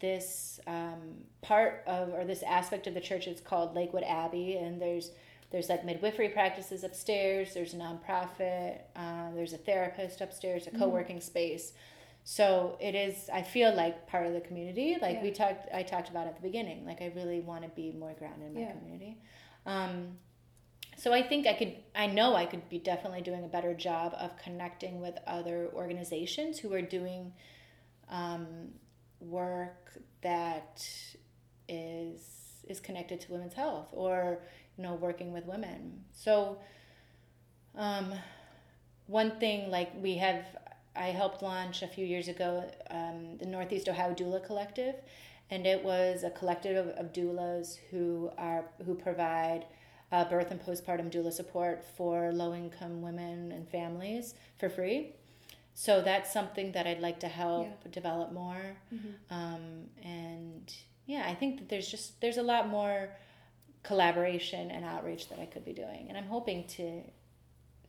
[0.00, 0.98] this um,
[1.42, 5.12] part of or this aspect of the church is called Lakewood Abbey, and there's
[5.52, 7.52] there's like midwifery practices upstairs.
[7.54, 8.78] There's a nonprofit.
[8.96, 10.66] Uh, there's a therapist upstairs.
[10.66, 10.78] A Mhm.
[10.78, 11.74] co-working space.
[12.24, 13.28] So it is.
[13.30, 14.96] I feel like part of the community.
[15.00, 15.68] Like we talked.
[15.72, 16.86] I talked about at the beginning.
[16.86, 18.72] Like I really want to be more grounded in my Yeah.
[18.72, 19.18] community.
[19.66, 20.18] Um,
[20.96, 21.76] so I think I could.
[21.94, 26.58] I know I could be definitely doing a better job of connecting with other organizations
[26.58, 27.32] who are doing
[28.08, 28.74] um,
[29.20, 30.86] work that
[31.68, 32.38] is
[32.68, 34.44] is connected to women's health or
[34.76, 36.58] you know working with women so
[37.76, 38.12] um,
[39.06, 40.44] one thing like we have
[40.96, 44.94] i helped launch a few years ago um, the northeast ohio doula collective
[45.50, 49.64] and it was a collective of, of doulas who are who provide
[50.12, 55.12] uh, birth and postpartum doula support for low income women and families for free
[55.74, 57.90] so that's something that i'd like to help Yeah.
[57.90, 59.34] develop more Mm-hmm.
[59.34, 59.62] um,
[60.04, 60.72] and
[61.06, 63.08] yeah i think that there's just there's a lot more
[63.82, 67.02] collaboration and outreach that i could be doing and i'm hoping to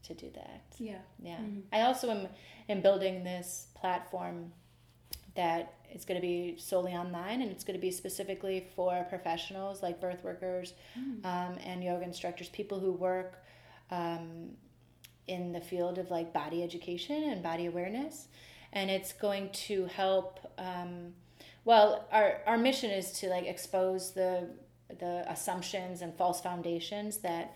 [0.04, 0.98] to do that Yeah.
[1.22, 1.62] yeah Mhm.
[1.72, 2.28] i also am,
[2.68, 4.52] am building this platform
[5.36, 9.82] that is going to be solely online and it's going to be specifically for professionals
[9.84, 11.26] like birth workers Mm.
[11.26, 13.44] um, and yoga instructors people who work
[13.91, 14.52] um,
[15.28, 18.28] in the field of like body education and body awareness
[18.74, 21.14] and it's going to help um,
[21.66, 24.50] well our, our mission is to like expose the
[25.00, 27.56] the assumptions and false foundations that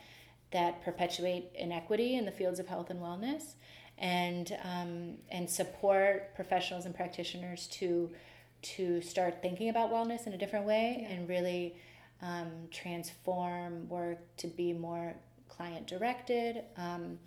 [0.51, 3.55] that perpetuate inequity in the fields of health and wellness
[3.97, 8.11] and um, and support professionals and practitioners to
[8.61, 11.15] to start thinking about wellness in a different way Yeah.
[11.15, 11.75] and really
[12.21, 15.15] um, transform work to be more
[15.49, 17.19] client directed um,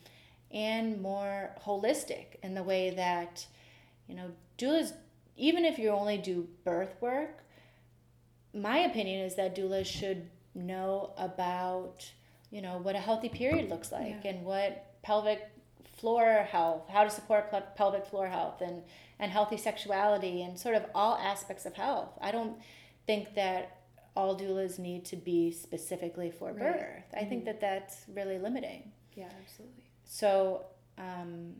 [0.50, 3.46] and more holistic in the way that
[4.08, 4.92] you know doulas
[5.36, 7.42] even if you only do birth work
[8.54, 12.10] my opinion is that doulas should know about
[12.50, 14.30] you know what a healthy period looks like Yeah.
[14.32, 15.40] and what pelvic
[15.96, 18.82] floor health how to support pelvic floor health and
[19.18, 22.56] and healthy sexuality and sort of all aspects of health i don't
[23.06, 23.76] think that
[24.16, 26.58] all doulas need to be specifically for Right.
[26.58, 27.46] birth i think Mhm.
[27.46, 29.84] that that's really limiting Yeah, absolutely.
[30.04, 30.64] so
[30.98, 31.54] um,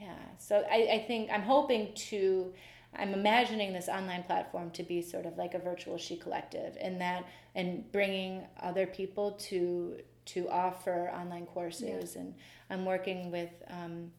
[0.00, 2.52] yeah so I, I think i'm hoping to
[2.98, 6.98] i'm imagining this online platform to be sort of like a virtual she collective in
[6.98, 7.24] that
[7.54, 12.16] and bringing other people to to offer online courses.
[12.16, 12.34] And
[12.70, 14.10] i'm working with um,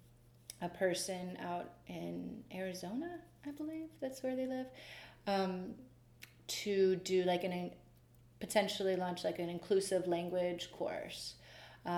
[0.61, 4.67] a person out in arizona i believe that's where they live
[5.27, 5.75] um,
[6.47, 7.71] to do like an
[8.39, 11.35] potentially launch like an inclusive language course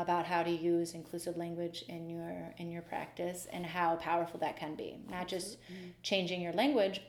[0.04, 4.56] about how to use inclusive language in your in your practice and how powerful that
[4.58, 5.00] can be.
[5.10, 5.58] Not just
[6.04, 7.02] changing your language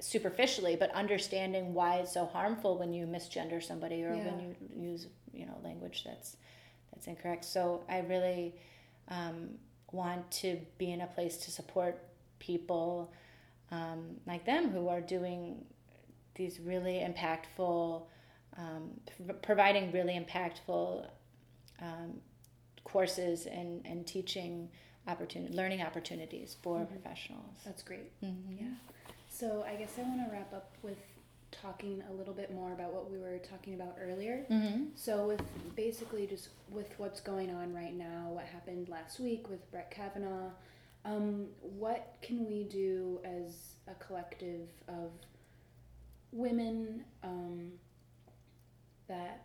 [0.00, 4.24] superficially but understanding why it's so harmful when you misgender somebody or Yeah.
[4.26, 4.56] when you
[4.90, 6.36] use you know language that's
[6.92, 7.44] that's incorrect.
[7.44, 8.54] So i really
[9.08, 9.50] um,
[9.92, 11.94] want to be in a place to support
[12.38, 13.12] people
[13.70, 15.64] um, like them who are doing
[16.34, 18.02] these really impactful
[18.56, 18.90] um,
[19.26, 21.06] pr- providing really impactful
[21.80, 22.20] um,
[22.84, 24.68] courses and, and teaching
[25.06, 27.56] opportunity, learning opportunities for professionals.
[27.64, 28.18] That's great.
[28.22, 28.58] Mhm.
[28.60, 28.66] Yeah.
[29.28, 30.98] So I guess I want to wrap up with
[31.50, 34.44] talking a little bit more about what we were talking about earlier.
[34.50, 34.96] Mhm.
[34.96, 35.42] So with
[35.76, 40.50] basically just with what's going on right now, what happened last week with Brett Kavanaugh,
[41.04, 45.10] um, what can we do as a collective of
[46.32, 47.72] women um,
[49.06, 49.44] that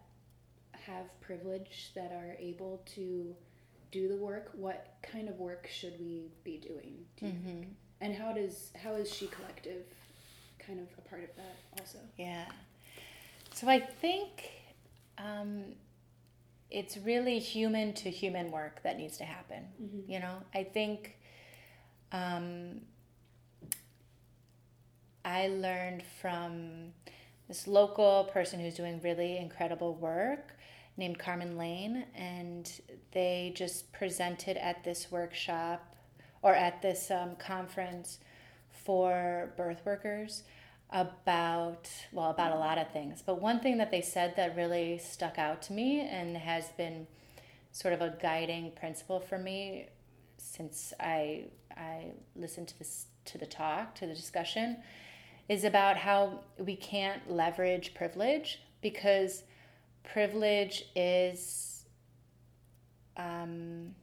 [0.85, 3.35] have privilege that are able to
[3.91, 4.51] do the work?
[4.53, 7.05] What kind of work should we be doing?
[7.17, 7.73] Do you Mhm.
[8.01, 9.85] and how does how is she collective
[10.59, 11.99] kind of a part of that also?
[12.17, 12.49] Yeah.
[13.53, 14.51] So I think
[15.17, 15.75] um,
[16.71, 19.67] it's really human to human work that needs to happen.
[19.81, 20.07] Mhm.
[20.09, 21.17] You know, I think
[22.11, 22.81] um,
[25.25, 26.93] I learned from
[27.49, 30.55] this local person who's doing really incredible work
[30.95, 32.71] named Carmen Lane, and
[33.11, 35.95] they just presented at this workshop
[36.41, 38.19] or at this um, conference
[38.71, 40.43] for birth workers
[40.91, 43.21] about well about a lot of things.
[43.25, 47.07] But one thing that they said that really stuck out to me and has been
[47.71, 49.87] sort of a guiding principle for me
[50.37, 51.45] since I
[51.75, 54.77] I listened to this to the talk to the discussion
[55.49, 59.43] is about how we can't leverage privilege because
[60.03, 61.85] privilege is
[63.17, 63.93] um,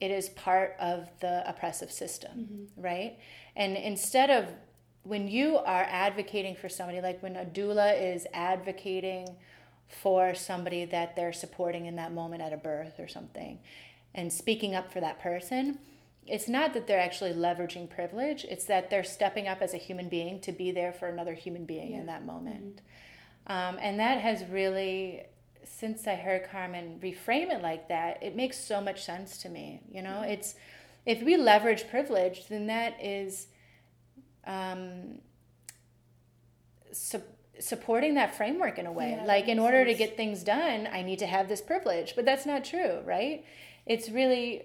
[0.00, 3.18] it is part of the oppressive system right?
[3.56, 4.46] And instead of
[5.02, 9.36] when you are advocating for somebody like when a doula is advocating
[9.88, 13.58] for somebody that they're supporting in that moment at a birth or something
[14.14, 15.78] and speaking up for that person
[16.28, 20.08] it's not that they're actually leveraging privilege it's that they're stepping up as a human
[20.08, 22.80] being to be there for another human being in that moment.
[23.46, 25.22] Um, and that has really
[25.64, 29.80] since i heard carmen reframe it like that it makes so much sense to me
[29.90, 30.22] you know?
[30.22, 30.54] It's
[31.04, 33.48] if we leverage privilege then that is
[34.46, 35.18] um,
[36.92, 37.22] su-
[37.58, 39.16] supporting that framework in a way.
[39.18, 42.14] Yeah, like in order to get things done i need to have this privilege.
[42.16, 43.44] But that's not true right?
[43.86, 44.64] It's really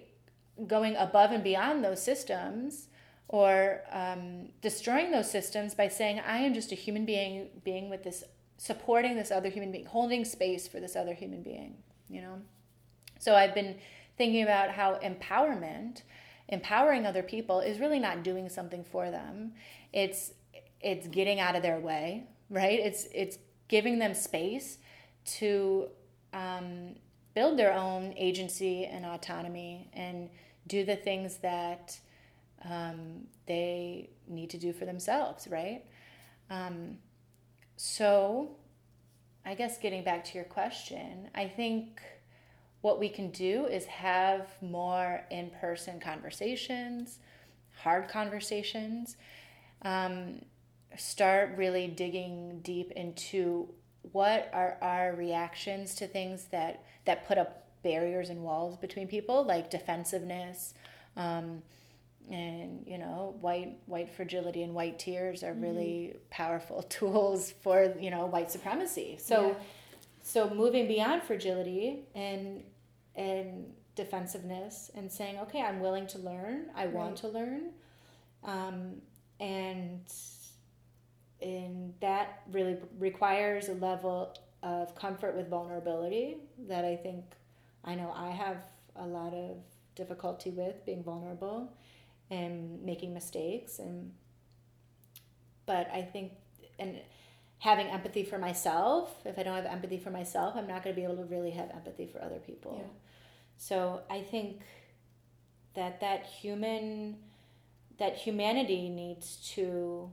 [0.66, 2.88] going above and beyond those systems
[3.28, 8.02] or um, destroying those systems by saying i am just a human being being with
[8.02, 8.24] this
[8.58, 11.76] supporting this other human being holding space for this other human being
[12.08, 12.40] you know?
[13.18, 13.76] So i've been
[14.18, 16.02] thinking about how empowerment
[16.48, 19.52] empowering other people is really not doing something for them.
[19.92, 20.32] It's
[20.82, 22.78] it's getting out of their way right?
[22.78, 24.78] It's it's giving them space
[25.24, 25.88] to
[26.32, 26.94] um,
[27.34, 30.28] build their own agency and autonomy and
[30.66, 31.98] do the things that
[32.68, 35.84] um, they need to do for themselves right?
[36.50, 36.98] Um,
[37.82, 38.48] so
[39.44, 42.00] i guess getting back to your question i think
[42.80, 47.18] what we can do is have more in-person conversations
[47.78, 49.16] hard conversations
[49.82, 50.42] um,
[50.96, 53.68] start really digging deep into
[54.10, 59.44] what are our reactions to things that that put up barriers and walls between people
[59.44, 60.74] like defensiveness
[61.16, 61.62] um,
[62.30, 68.10] and you know white white fragility and white tears are really powerful tools for you
[68.10, 69.54] know white supremacy so Yeah.
[70.22, 72.62] so moving beyond fragility and
[73.16, 77.16] and defensiveness and saying okay i'm willing to learn i want Right.
[77.18, 77.62] to learn
[78.44, 79.02] um,
[79.38, 80.00] and
[81.42, 86.36] and that really requires a level of comfort with vulnerability
[86.68, 87.24] that i think
[87.84, 88.58] i know i have
[88.96, 89.56] a lot of
[89.94, 91.72] difficulty with being vulnerable
[92.30, 94.12] and making mistakes and
[95.66, 96.32] but i think
[96.78, 96.98] and
[97.58, 101.00] having empathy for myself if i don't have empathy for myself i'm not going to
[101.00, 102.88] be able to really have empathy for other people Yeah.
[103.56, 104.60] so i think
[105.74, 107.16] that that human
[107.98, 110.10] that humanity needs to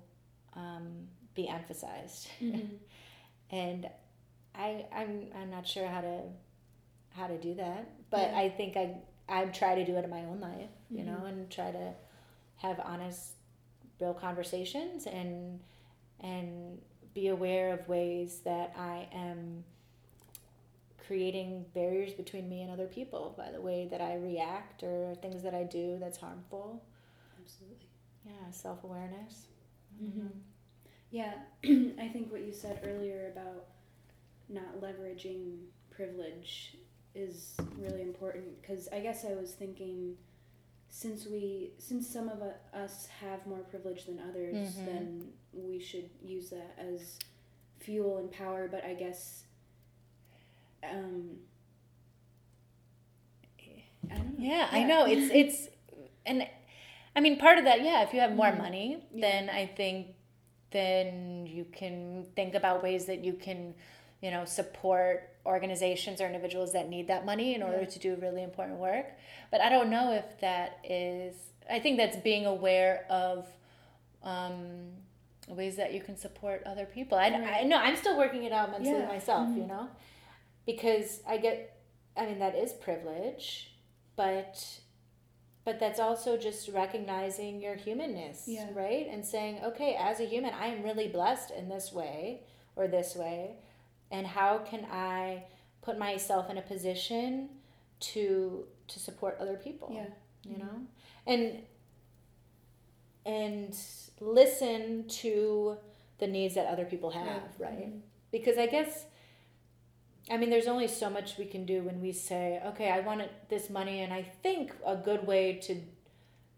[0.56, 1.08] um,
[1.40, 2.78] be emphasized Mhm.
[3.64, 3.82] and
[4.66, 6.18] I I'm I'm not sure how to
[7.20, 7.84] how to do that,
[8.16, 8.40] but Yeah.
[8.44, 8.86] I think I
[9.28, 11.30] I try to do it in my own life, you know, Mhm.
[11.30, 11.86] and try to
[12.66, 13.24] have honest,
[14.02, 15.60] real conversations and
[16.32, 16.82] and
[17.14, 19.40] be aware of ways that I am
[21.08, 25.42] creating barriers between me and other people by the way that I react or things
[25.44, 26.84] that I do that's harmful.
[27.42, 27.88] Absolutely.
[28.26, 29.48] Yeah, self awareness.
[30.04, 30.28] Mm-hmm.
[31.12, 31.34] Yeah,
[31.64, 33.66] I think what you said earlier about
[34.48, 35.58] not leveraging
[35.92, 36.76] privilege
[37.16, 40.16] is really important because I guess I was thinking
[40.90, 42.42] since we since some of
[42.74, 44.86] us have more privilege than others Mhm.
[44.86, 47.18] then we should use that as
[47.80, 49.44] fuel and power but I guess
[50.84, 51.40] um
[54.12, 54.46] I don't know.
[54.46, 55.06] Yeah, I know.
[55.06, 55.68] It's it's
[56.26, 56.48] and
[57.16, 58.58] I mean part of that, yeah, if you have more Mhm.
[58.58, 59.22] money, Yeah.
[59.22, 60.16] then I think
[60.72, 63.74] then you can think about ways that you can,
[64.22, 67.86] you know, support organizations or individuals that need that money in order Yeah.
[67.88, 69.08] to do really important work.
[69.52, 71.36] But I don't know if that is
[71.72, 73.48] I think that's being aware of
[74.24, 74.90] um,
[75.48, 77.18] ways that you can support other people.
[77.18, 77.66] I, I Right.
[77.68, 79.06] know I'm still working it out mentally Yeah.
[79.08, 79.68] myself, you Mhm.
[79.68, 79.88] know,
[80.66, 81.78] because I get,
[82.18, 83.72] I mean, that is privilege,
[84.16, 84.80] but,
[85.66, 88.70] but that's also just recognizing your humanness, Yeah.
[88.74, 89.08] right?
[89.10, 92.42] And saying, okay, as a human, I am really blessed in this way
[92.76, 93.58] or this way,
[94.12, 95.44] and how can I
[95.82, 97.50] put myself in a position
[98.12, 99.90] to to support other people?
[99.94, 100.08] Yeah.
[100.46, 100.76] you know
[101.28, 101.62] and
[103.26, 103.78] and
[104.22, 105.78] listen to
[106.20, 108.02] the needs that other people have right, Mhm.
[108.32, 109.06] because i guess
[110.30, 113.22] i mean there's only so much we can do when we say okay i want
[113.50, 115.82] this money and i think a good way to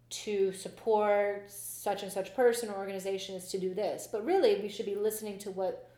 [0.10, 4.10] to support such and such person or organization is to do this.
[4.12, 5.90] But really we should be listening to what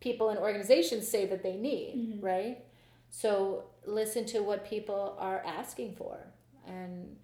[0.00, 2.22] people and organizations say that they need Mhm.
[2.22, 2.64] right?
[3.10, 6.32] So listen to what people are asking for.
[6.66, 7.18] And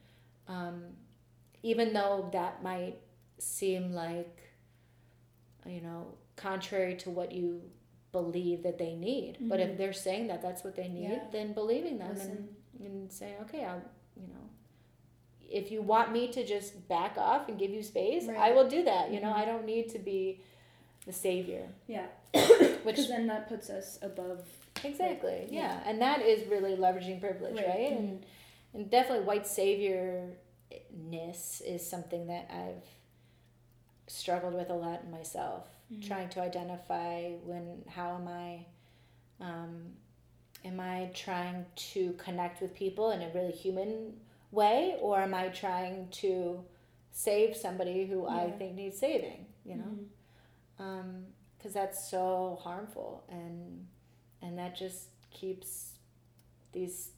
[0.46, 0.94] um,
[1.62, 3.00] even though that might
[3.38, 4.36] seem like
[5.64, 7.62] you know contrary to what you
[8.18, 9.76] believe that they need but if Mhm.
[9.78, 11.24] they're saying that that's what they need Yeah.
[11.36, 12.56] then believing them and, Listen.
[12.84, 13.82] and saying okay i'll
[14.22, 14.44] you know
[15.60, 18.80] if you want me to just back off and give you space i will do
[18.90, 19.42] that you know Mhm.
[19.42, 20.20] i don't need to be
[21.06, 21.64] the savior
[21.96, 22.08] Yeah.
[22.86, 24.40] which then that puts us above
[24.84, 25.38] Exactly.
[25.40, 25.52] Right.
[25.60, 25.82] Yeah.
[25.86, 27.66] And that is really leveraging privilege, Right.
[27.68, 27.92] right?
[28.00, 28.24] And
[28.74, 32.84] and definitely white saviorness is something that I've
[34.06, 36.06] struggled with a lot in myself, Mhm.
[36.06, 38.66] trying to identify when how am I
[39.40, 39.92] um,
[40.64, 44.20] am I trying to connect with people in a really human
[44.50, 46.64] way or am I trying to
[47.12, 51.14] save somebody who I think needs saving, you know?
[51.56, 53.86] Because that's so harmful and
[54.42, 55.92] and that just keeps
[56.72, 57.10] these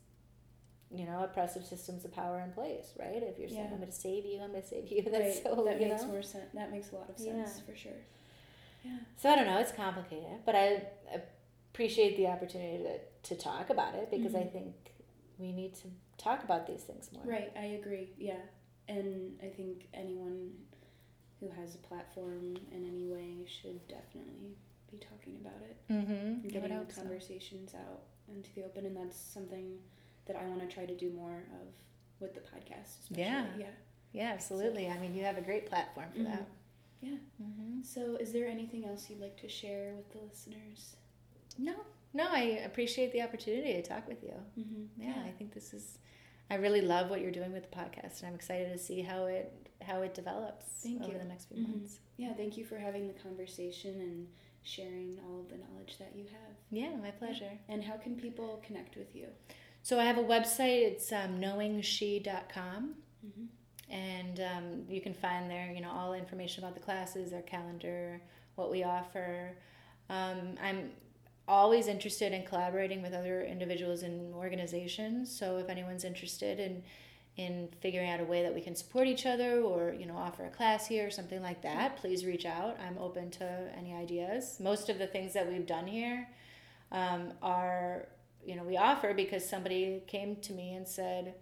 [0.91, 3.71] you know oppressive systems of power in place right if you're saying Yeah.
[3.71, 5.57] i'm going to save you i'm going to save you that's right.
[5.57, 6.09] so that makes know?
[6.09, 6.47] more sense.
[6.55, 7.45] That makes a lot of Yeah.
[7.45, 7.93] sense for sure.
[8.85, 8.99] Yeah.
[9.17, 10.83] so i don't know it's complicated but i
[11.73, 14.53] appreciate the opportunity to, to talk about it because i Mhm.
[14.53, 14.75] think
[15.39, 18.11] we need to talk about these things more Right, I agree.
[18.19, 18.43] Yeah.
[18.89, 20.53] And I think anyone
[21.39, 24.57] who has a platform in any way should definitely
[24.91, 27.01] be talking about it mm-hmm getting the hope so.
[27.01, 29.79] conversations out into the open and that's something
[30.27, 31.69] that I want to try to do more of
[32.21, 33.23] with the podcast especially.
[33.25, 33.47] Yeah.
[33.59, 33.67] Yeah.
[34.13, 36.25] yeah absolutely i mean you have a great platform for Mhm.
[36.33, 36.47] that
[37.01, 37.19] Yeah.
[37.43, 37.83] mm-hmm.
[37.83, 40.97] So is there anything else you'd like to share with the listeners?
[41.59, 41.75] no
[42.15, 45.03] no i appreciate the opportunity to talk with you Mm-hmm.
[45.03, 45.99] yeah, I think this is.
[46.53, 49.27] I really love what you're doing with the podcast, and I'm excited to see how
[49.27, 49.47] it
[49.83, 51.19] how it develops Thank over you.
[51.19, 51.69] the next few Mhm.
[51.69, 51.99] months.
[52.17, 54.27] Yeah, thank you for having the conversation and
[54.63, 56.55] sharing all of the knowledge that you have.
[56.71, 57.53] Yeah, my pleasure.
[57.69, 59.29] And how can people connect with you?
[59.83, 60.83] So I have a website.
[60.91, 62.95] It's um, knowingshe.com,
[63.27, 63.45] Mm-hmm.
[63.91, 68.21] And um, you can find there, you know, all information about the classes, our calendar,
[68.55, 69.57] what we offer.
[70.09, 70.91] Um, I'm
[71.49, 75.37] always interested in collaborating with other individuals and organizations.
[75.37, 76.83] So if anyone's interested in
[77.37, 80.45] in figuring out a way that we can support each other or you know offer
[80.47, 84.59] a class here or something like that please reach out i'm open to any ideas
[84.59, 86.29] most of the things that we've done here
[86.91, 88.09] um, are
[88.45, 91.35] you know we offer because somebody came to me and said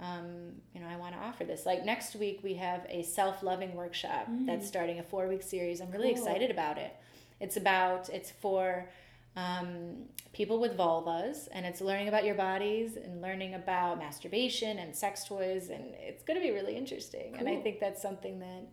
[0.00, 3.74] um, you know i want to offer this like next week we have a self-loving
[3.74, 4.46] workshop Mm.
[4.46, 6.22] that's starting a four week series i'm really Cool.
[6.22, 6.92] excited about it
[7.40, 8.88] it's about it's for
[9.34, 9.96] um,
[10.34, 15.24] people with vulvas and it's learning about your bodies and learning about masturbation and sex
[15.24, 18.64] toys and it's going to be really interesting and i think that's something that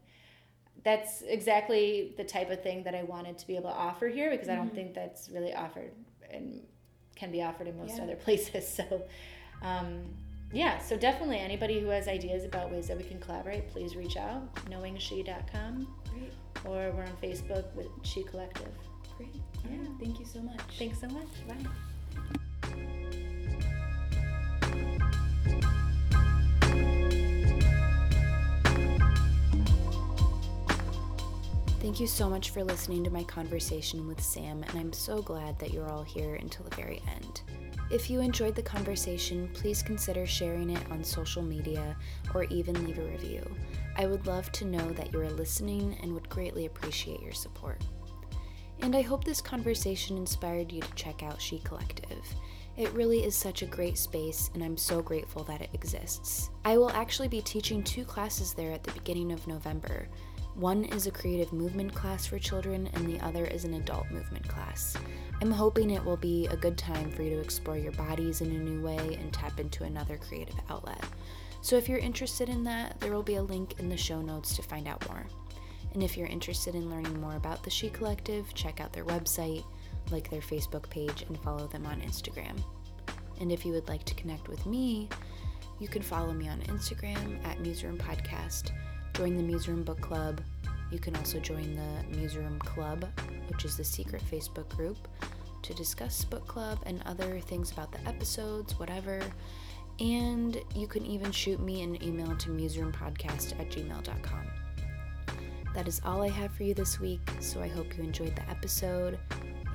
[0.83, 4.29] that's exactly the type of thing that i wanted to be able to offer here
[4.31, 4.75] because i don't Mhm.
[4.75, 5.91] think that's really offered
[6.29, 6.61] and
[7.15, 8.03] can be offered in most Yeah.
[8.03, 9.03] other places so
[9.61, 10.03] um,
[10.51, 14.17] yeah so definitely anybody who has ideas about ways that we can collaborate please reach
[14.17, 16.33] out knowingshe.com Great,
[16.65, 18.71] or we're on facebook with she collective
[19.17, 19.35] great.
[19.65, 19.77] Yeah.
[19.77, 20.61] Yeah, thank you so much.
[20.77, 21.69] thanks so much Bye.
[31.79, 35.57] Thank you so much for listening to my conversation with Sam, and I'm so glad
[35.59, 37.41] that you're all here until the very end.
[37.91, 41.97] If you enjoyed the conversation, please consider sharing it on social media
[42.35, 43.43] or even leave a review.
[43.95, 47.83] I would love to know that you are listening and would greatly appreciate your support.
[48.81, 52.23] And I hope this conversation inspired you to check out She Collective.
[52.77, 56.49] It really is such a great space, and I'm so grateful that it exists.
[56.63, 60.07] I will actually be teaching two classes there at the beginning of November.
[60.59, 64.45] One is a creative movement class for children, and the other is an adult movement
[64.49, 64.93] class.
[65.41, 68.51] I'm hoping it will be a good time for you to explore your bodies in
[68.51, 71.01] a new way and tap into another creative outlet.
[71.61, 74.53] So, if you're interested in that, there will be a link in the show notes
[74.57, 75.25] to find out more.
[75.93, 79.63] And if you're interested in learning more about the She Collective, check out their website,
[80.11, 82.61] like their Facebook page, and follow them on Instagram.
[83.39, 85.07] And if you would like to connect with me,
[85.79, 88.73] you can follow me on Instagram at Museum Podcast,
[89.19, 90.39] join the Museum Book Club.
[90.91, 93.05] You can also join the Museum Club,
[93.49, 95.09] which is the secret Facebook group,
[95.61, 99.19] to discuss book club and other things about the episodes, whatever.
[99.99, 104.47] And you can even shoot me an email to museumpodcast at gmail.com.
[105.75, 108.49] That is all I have for you this week, so I hope you enjoyed the
[108.49, 109.19] episode,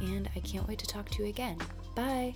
[0.00, 1.58] and I can't wait to talk to you again.
[1.94, 2.34] Bye!